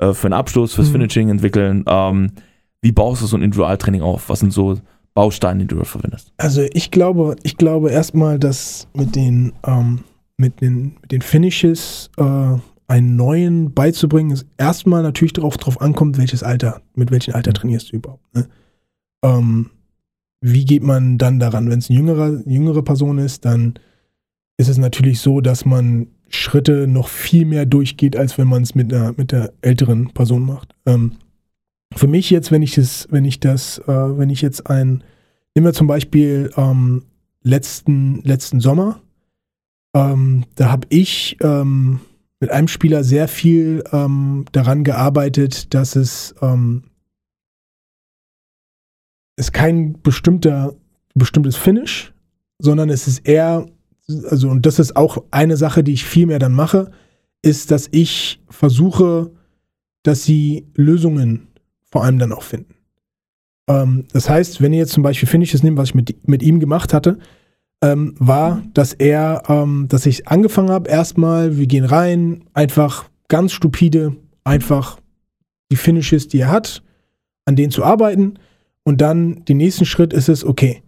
[0.00, 0.92] äh, für einen Abschluss, fürs Mhm.
[0.92, 2.30] Finishing entwickeln, ähm,
[2.82, 4.28] wie baust du so ein Individualtraining auf?
[4.28, 4.78] Was sind so
[5.14, 6.32] Bausteine, die du dort verwendest?
[6.36, 10.00] Also ich glaube, ich glaube erstmal, dass mit den, ähm,
[10.36, 12.56] mit den, mit den Finishes äh,
[12.86, 17.92] einen neuen beizubringen, es erstmal natürlich darauf drauf ankommt, welches Alter, mit welchem Alter trainierst
[17.92, 18.34] du überhaupt.
[18.34, 18.48] Ne?
[19.22, 19.70] Ähm,
[20.40, 21.70] wie geht man dann daran?
[21.70, 23.74] Wenn es eine jüngere, jüngere Person ist, dann
[24.56, 28.74] ist es natürlich so, dass man Schritte noch viel mehr durchgeht, als wenn man es
[28.74, 30.74] mit, einer, mit der älteren Person macht.
[30.86, 31.12] Ähm,
[31.94, 35.02] für mich jetzt, wenn ich das, wenn ich das, äh, wenn ich jetzt ein,
[35.54, 37.04] nehmen wir zum Beispiel ähm,
[37.42, 39.00] letzten, letzten Sommer,
[39.94, 42.00] ähm, da habe ich ähm,
[42.38, 46.84] mit einem Spieler sehr viel ähm, daran gearbeitet, dass es ähm,
[49.36, 50.74] ist kein bestimmter,
[51.14, 52.12] bestimmtes Finish,
[52.58, 53.66] sondern es ist eher,
[54.28, 56.90] also und das ist auch eine Sache, die ich viel mehr dann mache,
[57.42, 59.32] ist, dass ich versuche,
[60.02, 61.48] dass sie Lösungen
[61.90, 62.74] vor allem dann auch finden.
[63.68, 66.60] Ähm, das heißt, wenn ihr jetzt zum Beispiel Finishes nehmt, was ich mit, mit ihm
[66.60, 67.18] gemacht hatte,
[67.82, 73.52] ähm, war, dass er, ähm, dass ich angefangen habe, erstmal, wir gehen rein, einfach ganz
[73.52, 75.00] stupide, einfach
[75.70, 76.82] die Finishes, die er hat,
[77.44, 78.34] an denen zu arbeiten.
[78.82, 80.82] Und dann den nächsten Schritt ist es, okay,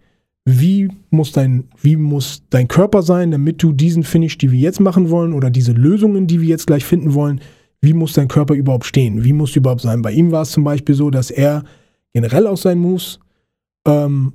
[0.45, 4.81] wie muss dein, wie muss dein Körper sein, damit du diesen Finish, die wir jetzt
[4.81, 7.41] machen wollen, oder diese Lösungen, die wir jetzt gleich finden wollen,
[7.83, 9.25] wie muss dein Körper überhaupt stehen?
[9.25, 10.03] Wie muss überhaupt sein?
[10.03, 11.65] Bei ihm war es zum Beispiel so, dass er
[12.15, 13.19] generell aus seinen Moves
[13.87, 14.33] ähm,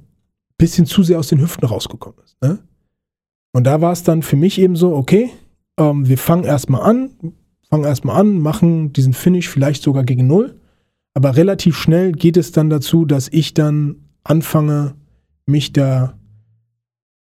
[0.58, 2.36] bisschen zu sehr aus den Hüften rausgekommen ist.
[2.42, 2.60] Ne?
[3.54, 5.32] Und da war es dann für mich eben so, okay,
[5.80, 7.12] ähm, wir fangen erstmal an,
[7.70, 10.60] fangen erstmal an, machen diesen Finish vielleicht sogar gegen Null.
[11.14, 14.96] Aber relativ schnell geht es dann dazu, dass ich dann anfange,
[15.46, 16.20] mich da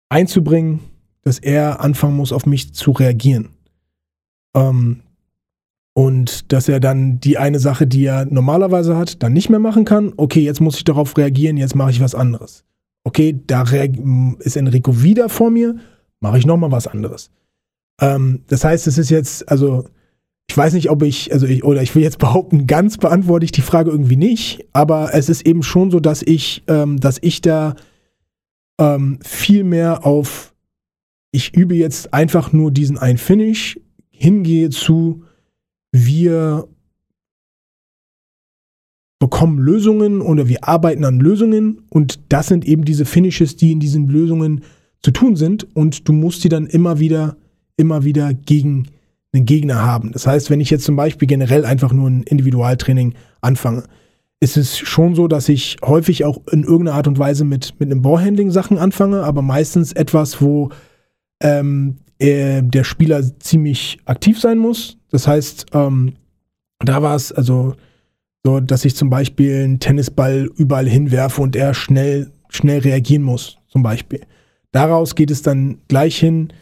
[0.08, 0.80] einzubringen,
[1.22, 3.50] dass er anfangen muss, auf mich zu reagieren.
[4.54, 5.02] Ähm,
[5.96, 9.86] und dass er dann die eine Sache, die er normalerweise hat, dann nicht mehr machen
[9.86, 10.12] kann.
[10.18, 12.64] Okay, jetzt muss ich darauf reagieren, jetzt mache ich was anderes.
[13.02, 13.62] Okay, da
[14.40, 15.76] ist Enrico wieder vor mir,
[16.20, 17.30] mache ich nochmal was anderes.
[17.98, 19.86] Ähm, das heißt, es ist jetzt, also
[20.50, 23.52] ich weiß nicht, ob ich, also ich, oder ich will jetzt behaupten, ganz beantworte ich
[23.52, 27.40] die Frage irgendwie nicht, aber es ist eben schon so, dass ich, ähm, dass ich
[27.40, 27.74] da
[28.78, 30.52] ähm, viel mehr auf,
[31.32, 33.80] ich übe jetzt einfach nur diesen einen Finish,
[34.10, 35.22] hingehe zu,
[36.04, 36.68] wir
[39.18, 43.80] bekommen Lösungen oder wir arbeiten an Lösungen und das sind eben diese Finishes, die in
[43.80, 44.62] diesen Lösungen
[45.02, 47.36] zu tun sind und du musst die dann immer wieder,
[47.76, 48.88] immer wieder gegen
[49.32, 50.12] einen Gegner haben.
[50.12, 53.84] Das heißt, wenn ich jetzt zum Beispiel generell einfach nur ein Individualtraining anfange,
[54.40, 57.90] ist es schon so, dass ich häufig auch in irgendeiner Art und Weise mit, mit
[57.90, 60.70] einem Ballhandling Sachen anfange, aber meistens etwas, wo
[61.40, 64.98] ähm, äh, der Spieler ziemlich aktiv sein muss.
[65.10, 66.14] Das heißt, ähm,
[66.80, 67.74] da war es also
[68.44, 73.58] so, dass ich zum Beispiel einen Tennisball überall hinwerfe und er schnell, schnell reagieren muss,
[73.66, 74.20] zum Beispiel.
[74.72, 76.52] Daraus geht es dann gleich hin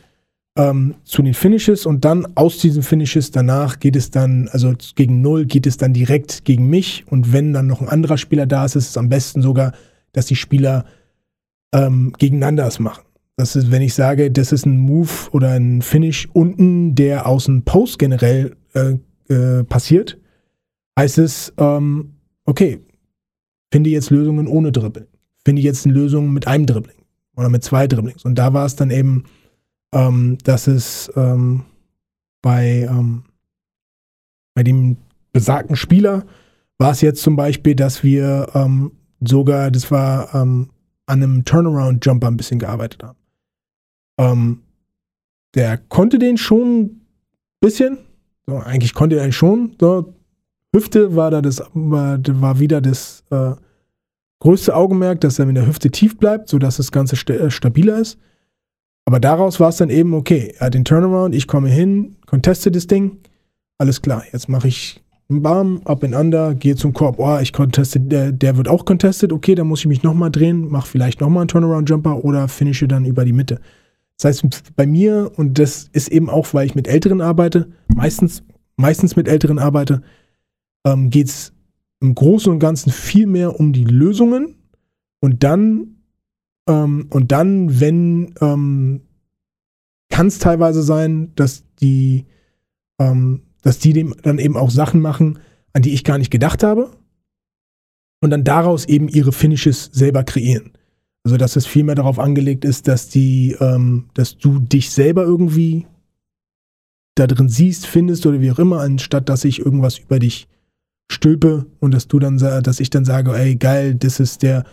[0.57, 5.21] ähm, zu den Finishes und dann aus diesen Finishes danach geht es dann, also gegen
[5.21, 8.65] Null geht es dann direkt gegen mich und wenn dann noch ein anderer Spieler da
[8.65, 9.73] ist, ist es am besten sogar,
[10.13, 10.85] dass die Spieler
[11.75, 13.03] ähm, gegeneinander es machen.
[13.37, 17.47] Das ist, wenn ich sage, das ist ein Move oder ein Finish unten, der aus
[17.47, 18.95] dem Post generell äh,
[19.33, 20.19] äh, passiert,
[20.99, 22.15] heißt es, ähm,
[22.45, 22.81] okay,
[23.73, 25.09] finde jetzt Lösungen ohne Dribbling.
[25.45, 26.97] Finde jetzt eine Lösung mit einem Dribbling
[27.37, 28.25] oder mit zwei Dribblings.
[28.25, 29.25] Und da war es dann eben,
[29.93, 31.65] ähm, dass es ähm,
[32.41, 33.25] bei, ähm,
[34.55, 34.97] bei dem
[35.33, 36.25] besagten Spieler
[36.79, 40.71] war es jetzt zum Beispiel, dass wir ähm, sogar, das war ähm,
[41.07, 43.19] an einem Turnaround-Jumper ein bisschen gearbeitet haben.
[44.19, 44.63] Ähm,
[45.55, 47.01] der konnte den schon ein
[47.61, 47.99] bisschen.
[48.47, 49.77] So, eigentlich konnte er den schon.
[49.81, 50.15] So,
[50.75, 53.53] Hüfte war da das, war, war wieder das äh,
[54.41, 57.99] größte Augenmerk, dass er mit der Hüfte tief bleibt, sodass das Ganze st äh, stabiler
[57.99, 58.19] ist.
[59.07, 62.71] Aber daraus war es dann eben, okay, er hat den Turnaround, ich komme hin, conteste
[62.71, 63.19] das Ding,
[63.79, 67.53] alles klar, jetzt mache ich einen Bam, up and under, gehe zum Korb, oh, ich
[67.53, 71.21] conteste, der, der wird auch contestet, okay, dann muss ich mich nochmal drehen, mache vielleicht
[71.21, 73.61] nochmal einen Turnaround-Jumper oder finische dann über die Mitte.
[74.19, 78.43] Das heißt, bei mir, und das ist eben auch, weil ich mit Älteren arbeite, meistens,
[78.77, 80.03] meistens mit Älteren arbeite,
[80.87, 81.53] ähm, geht es
[82.01, 84.57] im Großen und Ganzen viel mehr um die Lösungen
[85.21, 85.97] und dann,
[86.69, 89.03] ähm, und dann, wenn, ähm,
[90.11, 92.27] kann es teilweise sein, dass die,
[93.01, 95.39] ähm, dass die dem dann eben auch Sachen machen,
[95.73, 96.93] an die ich gar nicht gedacht habe
[98.21, 100.73] und dann daraus eben ihre Finishes selber kreieren.
[101.25, 105.23] Also, dass es viel mehr darauf angelegt ist, dass die, ähm, dass du dich selber
[105.23, 105.87] irgendwie
[107.15, 110.49] da drin siehst, findest oder wie auch immer, anstatt dass ich irgendwas über dich
[111.11, 114.65] stülpe und dass du dann, dass ich dann sage, ey, geil, das ist der,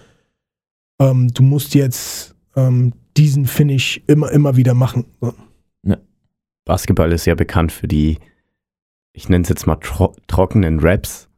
[0.99, 5.05] ähm, du musst jetzt ähm, diesen Finish immer, immer wieder machen.
[5.21, 5.33] So.
[5.83, 5.97] Ja.
[6.65, 8.17] Basketball ist ja bekannt für die,
[9.13, 11.29] ich nenne es jetzt mal tro trockenen Raps.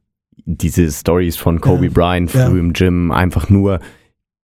[0.45, 1.91] Diese Stories von Kobe Ja.
[1.91, 2.47] Bryant früh Ja.
[2.49, 3.79] im Gym, einfach nur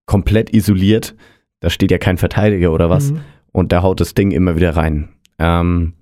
[0.10, 1.16] komplett isoliert.
[1.60, 3.12] Da steht ja kein Verteidiger oder was.
[3.12, 3.20] Mhm.
[3.52, 5.10] Und der haut das Ding immer wieder rein.
[5.38, 5.94] Ähm,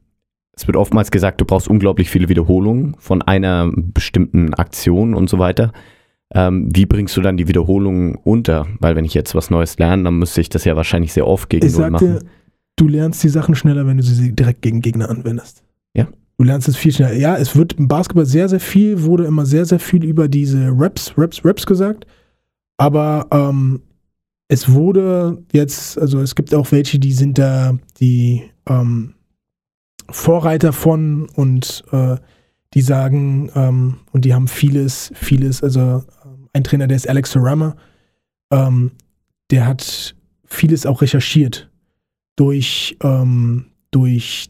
[0.54, 5.40] es wird oftmals gesagt, du brauchst unglaublich viele Wiederholungen von einer bestimmten Aktion und so
[5.40, 5.74] weiter.
[6.34, 8.66] Ähm, wie bringst du dann die Wiederholungen unter?
[8.80, 11.50] Weil wenn ich jetzt was Neues lerne, dann müsste ich das ja wahrscheinlich sehr oft
[11.50, 12.08] gegen Ich Null machen.
[12.08, 12.20] dir,
[12.78, 15.64] du lernst die Sachen schneller, wenn du sie direkt gegen Gegner anwendest.
[15.94, 16.08] Ja.
[16.38, 17.14] Du lernst es viel schneller.
[17.14, 20.70] Ja, es wird im Basketball sehr, sehr viel, wurde immer sehr, sehr viel über diese
[20.74, 22.08] Raps, Raps, Raps gesagt.
[22.78, 23.82] Aber ähm,
[24.48, 29.14] es wurde jetzt, also es gibt auch welche, die sind da die ähm,
[30.10, 32.16] Vorreiter von und äh,
[32.74, 37.32] die sagen, ähm, und die haben vieles, vieles, also ähm, ein Trainer, der ist Alex
[37.32, 37.76] Sarama,
[38.52, 38.92] ähm,
[39.52, 41.70] der hat vieles auch recherchiert
[42.36, 44.50] durch, ähm, durch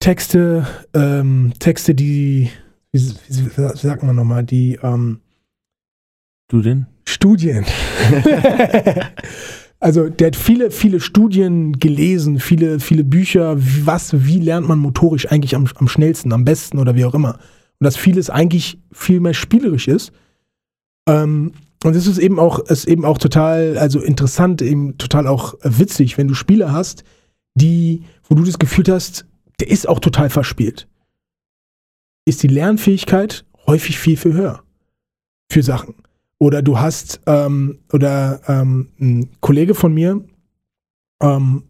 [0.00, 2.50] Texte, ähm, Texte, die,
[2.92, 5.20] wie, wie, wie sagt man nochmal, die ähm,
[6.48, 6.86] Du denn?
[7.04, 7.64] Studien.
[9.80, 14.78] also der hat viele, viele Studien gelesen, viele, viele Bücher, wie- was, wie lernt man
[14.78, 17.34] motorisch eigentlich am, am schnellsten, am besten oder wie auch immer.
[17.34, 20.12] Und dass vieles eigentlich viel mehr spielerisch ist.
[21.08, 21.52] Ähm,
[21.84, 26.18] und es ist eben auch, ist eben auch total, also interessant, eben total auch witzig,
[26.18, 27.04] wenn du Spieler hast,
[27.54, 29.26] die, wo du das Gefühl hast,
[29.60, 30.88] der ist auch total verspielt.
[32.24, 34.62] Ist die Lernfähigkeit häufig viel, viel höher
[35.50, 35.94] für Sachen.
[36.40, 40.24] Oder du hast, ähm, oder ähm, ein Kollege von mir,
[41.20, 41.64] ähm,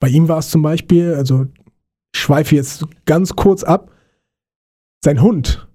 [0.00, 1.46] bei ihm war es zum Beispiel, also
[2.14, 3.90] ich schweife jetzt ganz kurz ab,
[5.04, 5.66] sein Hund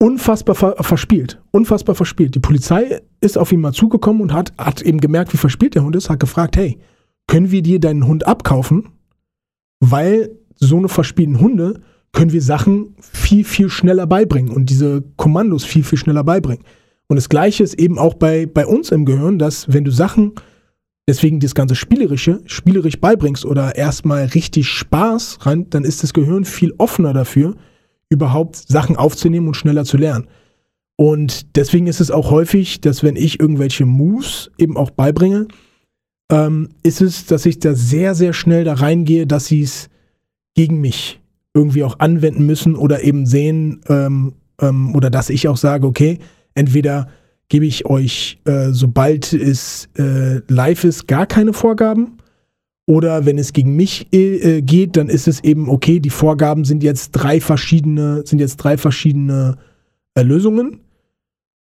[0.00, 2.34] unfassbar ver verspielt, unfassbar verspielt.
[2.34, 5.84] Die Polizei ist auf ihn mal zugekommen und hat, hat eben gemerkt, wie verspielt der
[5.84, 6.78] Hund ist, hat gefragt, hey,
[7.26, 8.90] können wir dir deinen Hund abkaufen?
[9.80, 11.80] Weil so eine verspielten Hunde
[12.12, 16.64] können wir Sachen viel, viel schneller beibringen und diese Kommandos viel, viel schneller beibringen.
[17.08, 20.32] Und das Gleiche ist eben auch bei, bei uns im Gehirn, dass wenn du Sachen,
[21.08, 26.44] deswegen das ganze Spielerische, spielerisch beibringst oder erstmal richtig Spaß rein, dann ist das Gehirn
[26.44, 27.54] viel offener dafür,
[28.10, 30.28] überhaupt Sachen aufzunehmen und schneller zu lernen.
[30.96, 35.48] Und deswegen ist es auch häufig, dass wenn ich irgendwelche Moves eben auch beibringe,
[36.30, 39.88] ähm, ist es, dass ich da sehr, sehr schnell da reingehe, dass sie es
[40.54, 41.20] gegen mich
[41.54, 46.18] irgendwie auch anwenden müssen oder eben sehen ähm, ähm, oder dass ich auch sage, okay,
[46.58, 47.08] entweder
[47.48, 52.18] gebe ich euch, äh, sobald es äh, live ist, gar keine Vorgaben
[52.86, 56.82] oder wenn es gegen mich äh, geht, dann ist es eben okay, die Vorgaben sind
[56.82, 59.56] jetzt drei verschiedene, sind jetzt drei verschiedene
[60.14, 60.80] äh, Lösungen.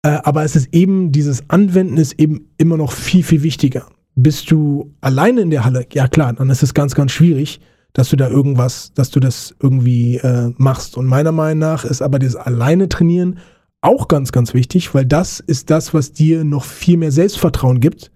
[0.02, 3.88] Äh, aber es ist eben, dieses Anwenden ist eben immer noch viel, viel wichtiger.
[4.16, 5.86] Bist du alleine in der Halle?
[5.94, 7.60] Ja klar, dann ist es ganz, ganz schwierig,
[7.94, 10.98] dass du da irgendwas, dass du das irgendwie äh, machst.
[10.98, 13.40] Und meiner Meinung nach ist aber das alleine trainieren
[13.82, 18.12] auch ganz, ganz wichtig, weil das ist das, was dir noch viel mehr Selbstvertrauen gibt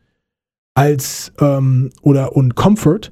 [0.75, 3.11] als ähm, oder und Comfort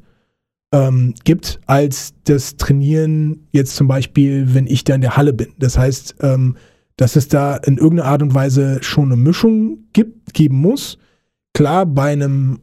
[0.73, 5.53] ähm, gibt als das Trainieren jetzt zum Beispiel, wenn ich da in der Halle bin.
[5.59, 6.57] Das heißt, ähm,
[6.97, 10.97] dass es da in irgendeiner Art und Weise schon eine Mischung gibt, geben muss.
[11.53, 12.59] Klar, bei einem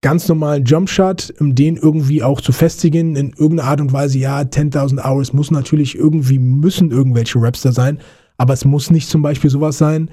[0.00, 4.40] ganz normalen Jumpshot, um den irgendwie auch zu festigen, in irgendeiner Art und Weise, ja,
[4.40, 7.98] 10.000 Hours muss natürlich irgendwie, müssen irgendwelche Raps da sein,
[8.38, 10.10] aber es muss nicht zum Beispiel sowas sein,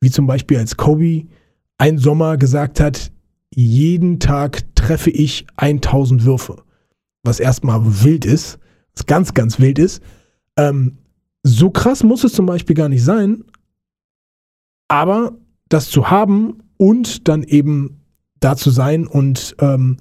[0.00, 1.26] wie zum Beispiel als Kobe
[1.78, 3.10] ein Sommer gesagt hat,
[3.50, 6.62] jeden Tag treffe ich 1000 Würfe.
[7.24, 8.58] Was erstmal wild ist,
[8.94, 10.02] was ganz, ganz wild ist.
[10.56, 10.98] Ähm,
[11.42, 13.44] so krass muss es zum Beispiel gar nicht sein,
[14.88, 15.32] aber
[15.68, 18.02] das zu haben und dann eben
[18.40, 19.96] da zu sein und ähm,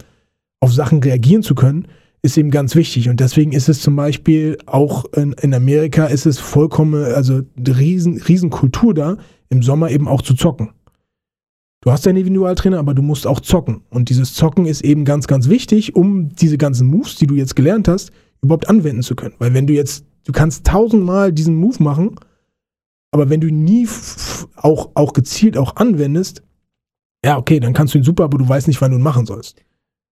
[0.59, 1.88] auf Sachen reagieren zu können,
[2.24, 3.09] ist eben ganz wichtig.
[3.09, 8.22] Und deswegen ist es zum Beispiel auch in, in Amerika ist es vollkommen, also riesen,
[8.22, 9.17] riesen Kultur da,
[9.49, 10.72] im Sommer eben auch zu zocken.
[11.84, 13.82] Du hast deinen Individualtrainer, aber du musst auch zocken.
[13.89, 17.55] Und dieses Zocken ist eben ganz, ganz wichtig, um diese ganzen Moves, die du jetzt
[17.55, 18.11] gelernt hast,
[18.43, 19.34] überhaupt anwenden zu können.
[19.39, 22.15] Weil wenn du jetzt, du kannst tausendmal diesen Move machen,
[23.09, 23.88] aber wenn du nie
[24.55, 26.43] auch, auch gezielt auch anwendest,
[27.26, 29.26] ja, okay, dann kannst du ihn super, aber du weißt nicht, wann du ihn machen
[29.26, 29.63] sollst.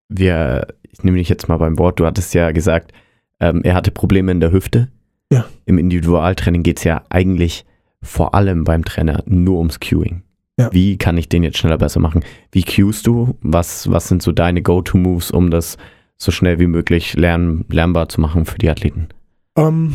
[0.08, 2.92] Wir, ich nehme dich jetzt mal beim Wort, du hattest ja gesagt,
[3.40, 4.88] ähm, er hatte Probleme in der Hüfte.
[5.32, 5.44] Ja.
[5.66, 7.64] Im Individualtraining geht es ja eigentlich
[8.02, 10.22] vor allem beim Trainer nur ums Cueing.
[10.58, 10.72] Ja.
[10.72, 12.24] Wie kann ich den jetzt schneller besser machen?
[12.50, 13.36] Wie cuest du?
[13.42, 15.78] Was, was sind so deine Go-To-Moves, um das
[16.16, 19.08] so schnell wie möglich lern, lernbar zu machen für die Athleten?
[19.56, 19.94] Ähm,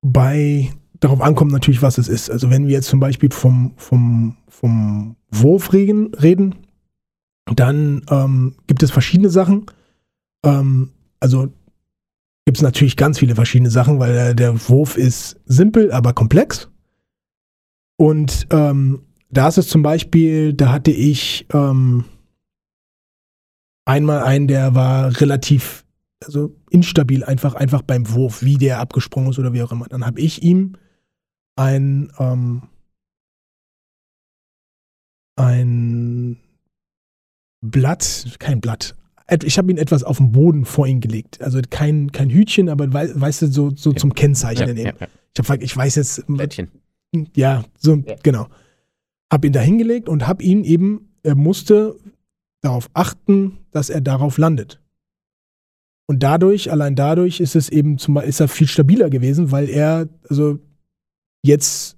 [0.00, 2.30] bei, darauf ankommt natürlich, was es ist.
[2.30, 6.54] Also wenn wir jetzt zum Beispiel vom, vom, vom Wurf reden,
[7.54, 9.66] dann ähm, gibt es verschiedene Sachen.
[10.44, 10.90] Ähm,
[11.20, 11.52] also
[12.46, 16.70] gibt es natürlich ganz viele verschiedene Sachen, weil der, der Wurf ist simpel, aber komplex.
[17.96, 22.04] Und ähm, da ist es zum Beispiel, da hatte ich ähm,
[23.84, 25.84] einmal einen, der war relativ
[26.24, 29.86] also instabil, einfach, einfach beim Wurf, wie der abgesprungen ist oder wie auch immer.
[29.86, 30.76] Dann habe ich ihm
[31.56, 32.62] ein, ähm,
[35.36, 36.38] ein
[37.60, 38.94] Blatt, kein Blatt,
[39.42, 41.40] ich habe ihn etwas auf den Boden vor ihn gelegt.
[41.40, 43.96] Also kein, kein Hütchen, aber weißt du, so, so ja.
[43.96, 44.98] zum Kennzeichnen ja, eben.
[45.00, 45.06] Ja,
[45.38, 46.26] ich, hab, ich weiß jetzt.
[46.26, 46.70] Blättchen.
[47.34, 48.48] Ja, so, genau
[49.34, 51.96] habe ihn da hingelegt und habe ihn eben, er musste
[52.60, 54.80] darauf achten, dass er darauf landet.
[56.06, 60.08] Und dadurch, allein dadurch ist es eben zum ist er viel stabiler gewesen, weil er
[60.28, 60.60] also
[61.42, 61.96] jetzt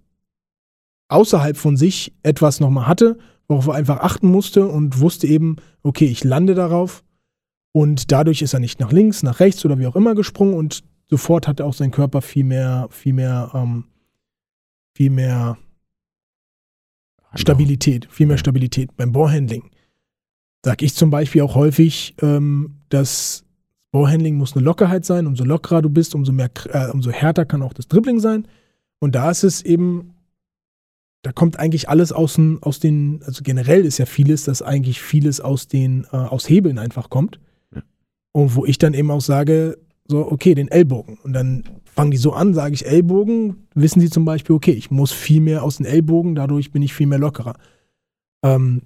[1.08, 3.18] außerhalb von sich etwas nochmal hatte,
[3.48, 7.04] worauf er einfach achten musste und wusste eben, okay, ich lande darauf.
[7.76, 10.82] Und dadurch ist er nicht nach links, nach rechts oder wie auch immer gesprungen und
[11.10, 13.84] sofort hatte auch sein Körper viel mehr, viel mehr, ähm,
[14.94, 15.58] viel mehr
[17.34, 19.68] Stabilität, viel mehr Stabilität beim Ballhandling.
[20.64, 23.44] Sag ich zum Beispiel auch häufig, ähm, dass
[23.90, 25.26] Ballhandling muss eine Lockerheit sein.
[25.26, 28.48] Umso lockerer du bist, umso, mehr, äh, umso härter kann auch das Dribbling sein.
[29.00, 30.14] Und da ist es eben,
[31.20, 35.02] da kommt eigentlich alles aus den, aus den also generell ist ja vieles, dass eigentlich
[35.02, 37.38] vieles aus den, äh, aus Hebeln einfach kommt.
[38.36, 41.16] Und wo ich dann eben auch sage, so, okay, den Ellbogen.
[41.22, 44.90] Und dann fangen die so an, sage ich Ellbogen, wissen sie zum Beispiel, okay, ich
[44.90, 47.54] muss viel mehr aus den Ellbogen, dadurch bin ich viel mehr lockerer.
[48.44, 48.82] Ähm,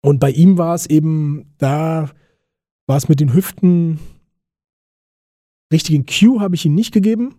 [0.00, 2.08] und bei ihm war es eben, da
[2.86, 3.98] war es mit den Hüften,
[5.70, 7.34] richtigen Cue habe ich ihm nicht gegeben.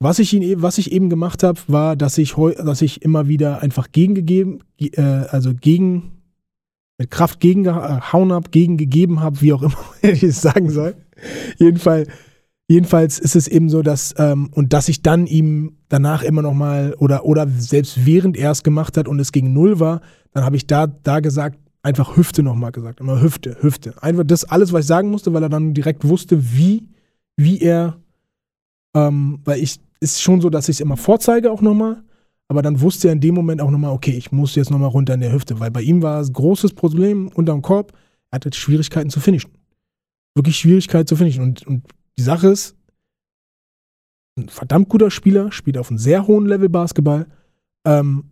[0.00, 3.26] Was ich, ihn, e, was ich eben gemacht habe, war, dass ich, dass ich immer
[3.26, 6.17] wieder einfach gegengegeben, äh, also gegen,
[6.98, 10.94] mit Kraft gegengehauen habe, gegengegeben habe, wie auch immer ich es sagen soll.
[11.58, 12.08] Jedenfalls
[12.70, 16.52] Jedenfalls ist es eben so, dass, ähm, und dass ich dann ihm danach immer noch
[16.52, 20.02] mal, oder, oder selbst während er es gemacht hat und es gegen Null war,
[20.34, 23.00] dann habe ich da, da gesagt, einfach Hüfte nochmal gesagt.
[23.00, 23.94] Immer Hüfte, Hüfte.
[24.02, 26.86] Einfach das alles, was ich sagen musste, weil er dann direkt wusste, wie,
[27.38, 27.96] wie er,
[28.94, 32.02] ähm, weil ich, ist schon so, dass ich es immer vorzeige auch nochmal,
[32.48, 35.14] aber dann wusste er in dem Moment auch nochmal, okay, ich muss jetzt nochmal runter
[35.14, 37.92] in der Hüfte, weil bei ihm war es großes Problem unterm Korb.
[38.30, 39.52] er hatte Schwierigkeiten zu finishen.
[40.34, 41.42] Wirklich Schwierigkeiten zu finishen.
[41.42, 41.84] Und, und
[42.16, 42.74] die Sache ist,
[44.38, 47.26] ein verdammt guter Spieler, spielt auf einem sehr hohen Level Basketball,
[47.84, 48.30] ähm,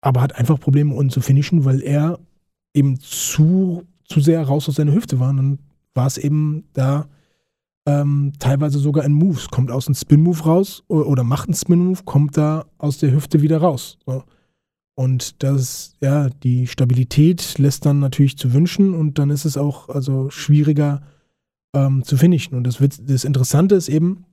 [0.00, 2.18] aber hat einfach Probleme, um zu finishen, weil er
[2.74, 5.30] eben zu, zu sehr raus aus seiner Hüfte war.
[5.30, 5.58] Und dann
[5.94, 7.08] war es eben da
[7.86, 9.48] ähm, teilweise sogar in Moves.
[9.48, 13.58] Kommt aus einem Spin-Move raus oder, macht einen Spin-Move, kommt da aus der Hüfte wieder
[13.58, 13.98] raus.
[14.06, 14.24] So.
[14.94, 19.88] Und das, ja, die Stabilität lässt dann natürlich zu wünschen und dann ist es auch
[19.88, 21.02] also schwieriger
[21.74, 22.54] ähm, zu finishen.
[22.54, 24.26] Und das, wird, das Interessante ist eben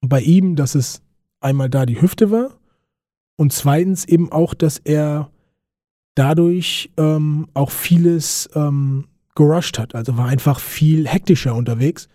[0.00, 1.02] bei ihm, dass es
[1.40, 2.58] einmal da die Hüfte war
[3.36, 5.30] und zweitens eben auch, dass er
[6.14, 9.94] dadurch ähm, auch vieles ähm, gerusht hat.
[9.94, 12.08] Also war einfach viel hektischer unterwegs,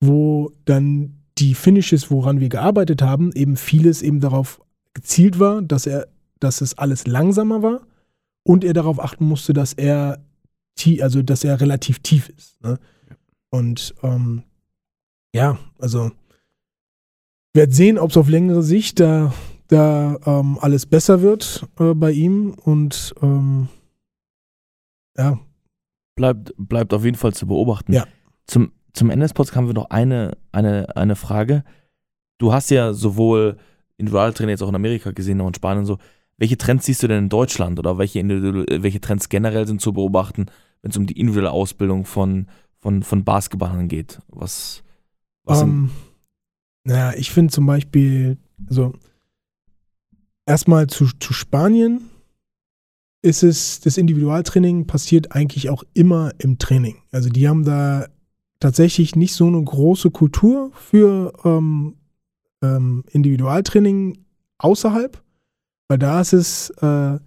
[0.00, 4.60] wo dann die Finishes, woran wir gearbeitet haben, eben vieles eben darauf
[4.94, 6.08] gezielt war, dass er,
[6.40, 7.80] dass es alles langsamer war
[8.42, 10.22] und er darauf achten musste, dass er
[11.00, 12.62] also dass er relativ tief ist.
[12.62, 12.78] Ne?
[13.50, 14.42] Und ähm,
[15.34, 16.10] ja, also
[17.54, 19.32] werde sehen, ob es auf längere Sicht da,
[19.68, 23.68] da ähm, alles besser wird äh, bei ihm und ähm,
[25.16, 25.38] ja,
[26.14, 27.92] bleibt, bleibt auf jeden Fall zu beobachten.
[27.92, 28.06] Ja.
[28.46, 31.64] Zum, zum Ende des Podcasts haben wir noch eine, eine, eine Frage.
[32.38, 33.58] Du hast ja sowohl
[33.98, 35.98] Individualtrainer jetzt auch in Amerika gesehen, auch in Spanien und so.
[36.38, 40.46] Welche Trends siehst du denn in Deutschland oder welche, welche Trends generell sind zu beobachten,
[40.82, 42.46] wenn es um die individuelle Ausbildung von,
[42.78, 44.18] von, von Basketballern geht?
[44.28, 44.82] Was,
[45.44, 45.90] was um, ähm,
[46.84, 48.38] naja, ich finde zum Beispiel,
[48.68, 48.94] also
[50.46, 52.10] erstmal zu, zu Spanien
[53.22, 57.02] ist es, das Individualtraining passiert eigentlich auch immer im Training.
[57.10, 58.06] Also die haben da
[58.60, 61.96] tatsächlich nicht so eine große Kultur für ähm,
[62.62, 64.24] ähm, Individualtraining
[64.58, 65.22] außerhalb,
[65.88, 67.18] weil da ist es, äh,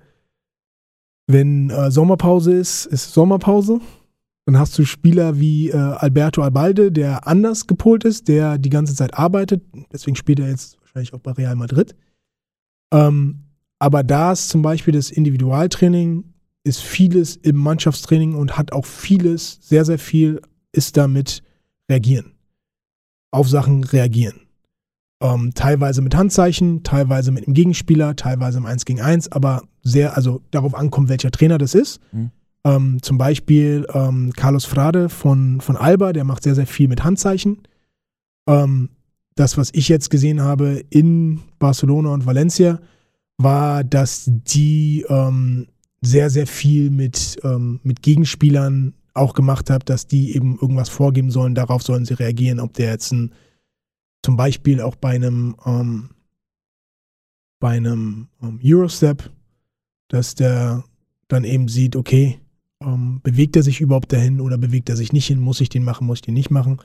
[1.28, 3.80] wenn äh, Sommerpause ist, ist Sommerpause.
[4.46, 8.96] Dann hast du Spieler wie äh, Alberto Albalde, der anders gepolt ist, der die ganze
[8.96, 9.64] Zeit arbeitet.
[9.94, 11.96] Deswegen spielt er jetzt wahrscheinlich auch bei Real Madrid.
[12.92, 13.44] Ähm,
[13.78, 19.60] aber da ist zum Beispiel das Individualtraining, ist vieles im Mannschaftstraining und hat auch vieles,
[19.62, 21.43] sehr, sehr viel, ist damit
[21.89, 22.34] reagieren.
[23.32, 24.41] Auf Sachen reagieren.
[25.22, 30.15] Ähm, teilweise mit Handzeichen, teilweise mit dem Gegenspieler, teilweise im 1 gegen 1, aber sehr,
[30.15, 31.99] also darauf ankommt, welcher Trainer das ist.
[32.11, 32.32] Mhm.
[32.63, 37.03] Ähm, zum Beispiel ähm, Carlos Frade von, von Alba, der macht sehr, sehr viel mit
[37.03, 37.61] Handzeichen.
[38.47, 38.89] Ähm,
[39.36, 42.80] das, was ich jetzt gesehen habe in Barcelona und Valencia,
[43.38, 45.67] war, dass die ähm,
[46.01, 51.32] sehr, sehr viel mit, ähm, mit Gegenspielern auch gemacht haben, dass die eben irgendwas vorgeben
[51.32, 53.34] sollen, darauf sollen sie reagieren, ob der jetzt ein,
[54.24, 56.09] zum Beispiel auch bei einem, ähm,
[57.59, 59.32] bei einem ähm, Eurostep,
[60.07, 60.84] dass der
[61.28, 62.39] dann eben sieht, okay,
[62.82, 65.84] ähm, bewegt er sich überhaupt dahin oder bewegt er sich nicht hin, muss ich den
[65.84, 66.82] machen, muss ich den nicht machen,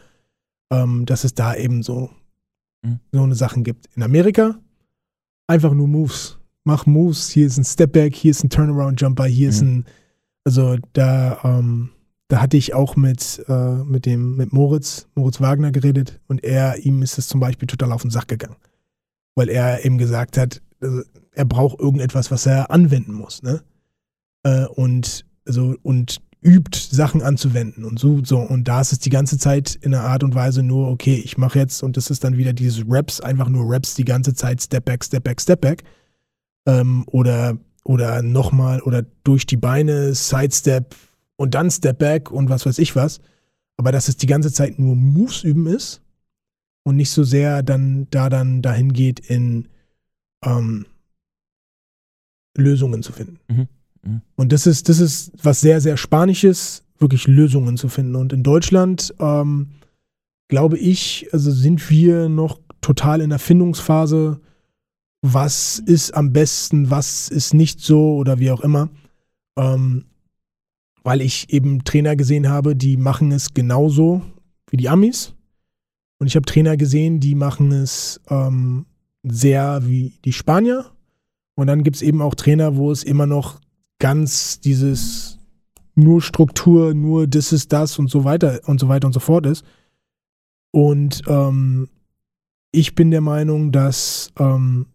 [0.71, 2.11] ähm, dass es da eben so,
[2.83, 3.01] mhm.
[3.13, 3.87] so eine Sachen gibt.
[3.95, 4.59] In Amerika
[5.47, 9.51] einfach nur Moves mach Moves, hier ist ein Stepback, hier ist ein Turnaround-Jumper, hier mhm.
[9.51, 9.85] ist ein,
[10.45, 11.91] also da, ähm,
[12.35, 16.85] da hatte ich auch mit, äh, mit dem, mit Moritz, Moritz Wagner geredet und er,
[16.85, 18.57] ihm ist es zum Beispiel total auf den Sack gegangen.
[19.37, 23.63] Weil er eben gesagt hat, also, er braucht irgendetwas, was er anwenden muss, ne?
[24.43, 28.41] Äh, und, also, und übt, Sachen anzuwenden und so, so.
[28.41, 31.39] Und da ist es die ganze Zeit in einer Art und Weise nur, okay, ich
[31.39, 34.61] mache jetzt, und das ist dann wieder dieses Raps, einfach nur Raps die ganze Zeit,
[34.61, 35.85] Step back, Step back, Step back
[36.67, 40.97] ähm, oder, oder nochmal oder durch die Beine, Sidestep
[41.37, 43.21] und dann Step Back und was weiß ich was.
[43.77, 46.01] Aber dass es die ganze Zeit nur Moves üben ist
[46.85, 49.69] und nicht so sehr dann da dann dahin geht, in
[50.45, 50.87] ähm,
[52.57, 53.39] Lösungen zu finden.
[53.49, 53.69] Mhm.
[54.03, 54.21] Mhm.
[54.37, 58.15] Und das ist, das ist was sehr, sehr Spanisches, wirklich Lösungen zu finden.
[58.15, 59.71] Und in Deutschland, ähm,
[60.49, 64.41] glaube ich, also sind wir noch total in der Findungsphase,
[65.23, 68.91] was ist am besten, was ist nicht so oder wie auch immer.
[69.57, 70.05] Ähm,
[71.05, 74.23] weil ich eben Trainer gesehen habe, die machen es genauso
[74.71, 75.35] wie die Amis.
[76.19, 78.87] Und ich habe Trainer gesehen, die machen es ähm,
[79.23, 80.87] sehr wie die Spanier.
[81.55, 83.61] Und dann gibt es eben auch Trainer, wo es immer noch
[83.99, 85.39] ganz dieses
[85.95, 89.47] nur Struktur, nur das ist das und so weiter und so weiter und so fort
[89.47, 89.65] ist.
[90.73, 91.89] Und ähm,
[92.73, 94.87] ich bin der Meinung, dass ähm,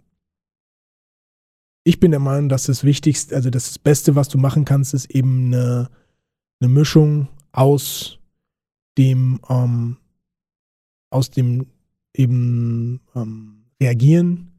[1.89, 5.09] ich bin der Meinung, dass das Wichtigste, also das Beste, was du machen kannst, ist
[5.09, 5.89] eben eine,
[6.61, 8.19] eine Mischung aus
[8.95, 9.97] dem, ähm,
[11.09, 11.65] aus dem
[12.13, 14.51] eben ähm, Reagieren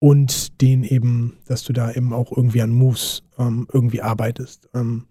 [0.00, 4.68] und den eben, dass du da eben auch irgendwie an Moves ähm, irgendwie arbeitest.
[4.74, 5.06] Ähm,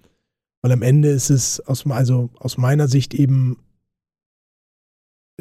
[0.61, 3.57] Weil am Ende ist es aus, also aus meiner Sicht eben,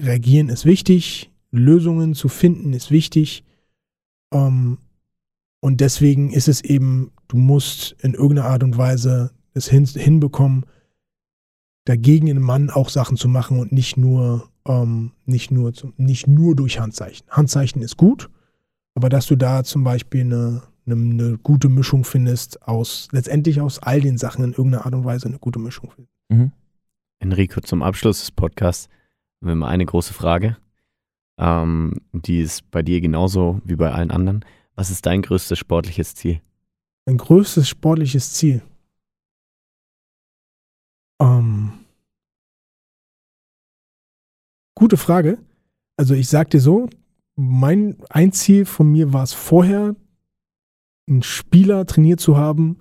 [0.01, 3.45] reagieren ist wichtig, Lösungen zu finden ist wichtig.
[4.33, 4.79] Ähm,
[5.65, 10.67] und deswegen ist es eben, du musst in irgendeiner Art und Weise es hin, hinbekommen,
[11.85, 15.95] dagegen in einem Mann auch Sachen zu machen und nicht nur, ähm, nicht nur, zum,
[15.97, 17.29] nicht nur durch Handzeichen.
[17.31, 18.29] Handzeichen ist gut,
[18.97, 23.79] aber dass du da zum Beispiel eine, eine, eine, gute Mischung findest, aus letztendlich aus
[23.79, 26.13] all den Sachen in irgendeiner Art und Weise eine gute Mischung findest.
[26.29, 26.51] Mhm.
[27.21, 28.89] Enrico, zum Abschluss des Podcasts
[29.41, 30.57] haben wir mal eine große Frage.
[31.39, 34.45] Ähm, die ist bei dir genauso wie bei allen anderen.
[34.75, 36.41] Was ist dein größtes sportliches Ziel?
[37.07, 38.63] Mein größtes sportliches Ziel.
[41.21, 41.85] Ähm,
[44.75, 45.39] gute Frage.
[45.97, 46.89] Also ich sag dir so,
[47.37, 49.95] mein ein Ziel von mir war es vorher,
[51.09, 52.81] einen Spieler trainiert zu haben,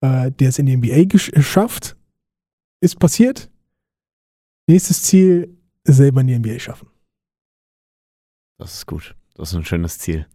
[0.00, 1.96] äh, der es in die NBA geschafft.
[2.80, 3.50] Ist passiert.
[4.68, 6.88] Nächstes Ziel, selber in die NBA schaffen.
[8.58, 9.16] Das ist gut.
[9.34, 10.26] Das ist ein schönes Ziel.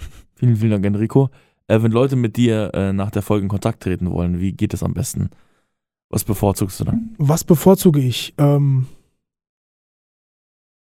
[0.34, 1.28] Vielen, vielen Dank, Enrico.
[1.66, 4.72] Äh, wenn Leute mit dir äh, nach der Folge in Kontakt treten wollen, wie geht
[4.72, 5.30] es am besten?
[6.08, 7.14] Was bevorzugst du dann?
[7.18, 8.34] Was bevorzuge ich?
[8.38, 8.86] Ähm,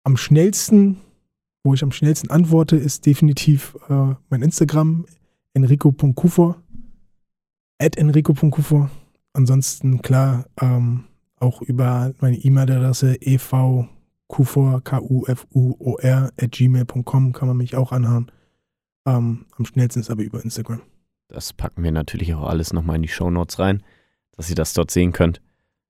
[0.05, 0.97] am schnellsten,
[1.63, 5.07] wo ich am schnellsten antworte, ist definitiv äh, mein Instagram,
[5.55, 6.57] enrico.kufor,
[7.79, 8.91] at enrico.kufor.
[9.35, 11.05] Ansonsten, klar, ähm,
[11.39, 18.31] auch über meine E-Mail-Adresse evkufor, K-U-F-U-O-R, at gmail.com kann man mich auch anhauen.
[19.07, 20.81] Ähm, am schnellsten ist aber über Instagram.
[21.29, 23.83] Das packen wir natürlich auch alles nochmal in die Show Notes rein
[24.37, 25.41] dass ihr das dort sehen könnt.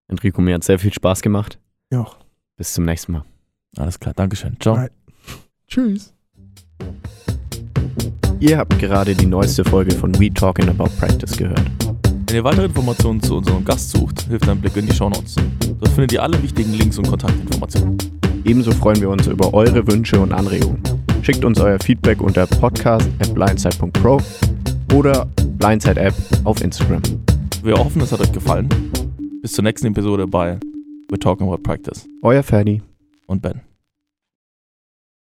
[0.09, 1.59] Enrico, mir hat sehr viel Spaß gemacht.
[1.91, 2.07] Ja.
[2.57, 3.25] Bis zum nächsten Mal.
[3.77, 4.57] Alles klar, Dankeschön.
[4.61, 4.75] Ciao.
[4.75, 4.93] Right.
[5.67, 6.13] Tschüss.
[8.41, 11.63] Ihr habt gerade die neueste Folge von We Talking About Practice gehört.
[12.27, 15.37] Wenn ihr weitere Informationen zu unserem Gast sucht, hilft ein Blick in die Shownotes.
[15.79, 17.97] Dort findet ihr alle wichtigen Links und Kontaktinformationen.
[18.45, 20.83] Ebenso freuen wir uns über eure Wünsche und Anregungen.
[21.23, 24.21] Schickt uns euer Feedback unter podcast@blindside.pro
[24.95, 25.27] oder
[25.59, 26.15] Blindside App
[26.45, 27.03] auf Instagram.
[27.63, 28.69] Wir hoffen, es hat euch gefallen.
[29.41, 30.59] Bis zur nächsten Episode bei
[31.11, 32.09] We're Talking About Practice.
[32.23, 32.83] Euer Ferdi
[33.27, 33.72] und Ben.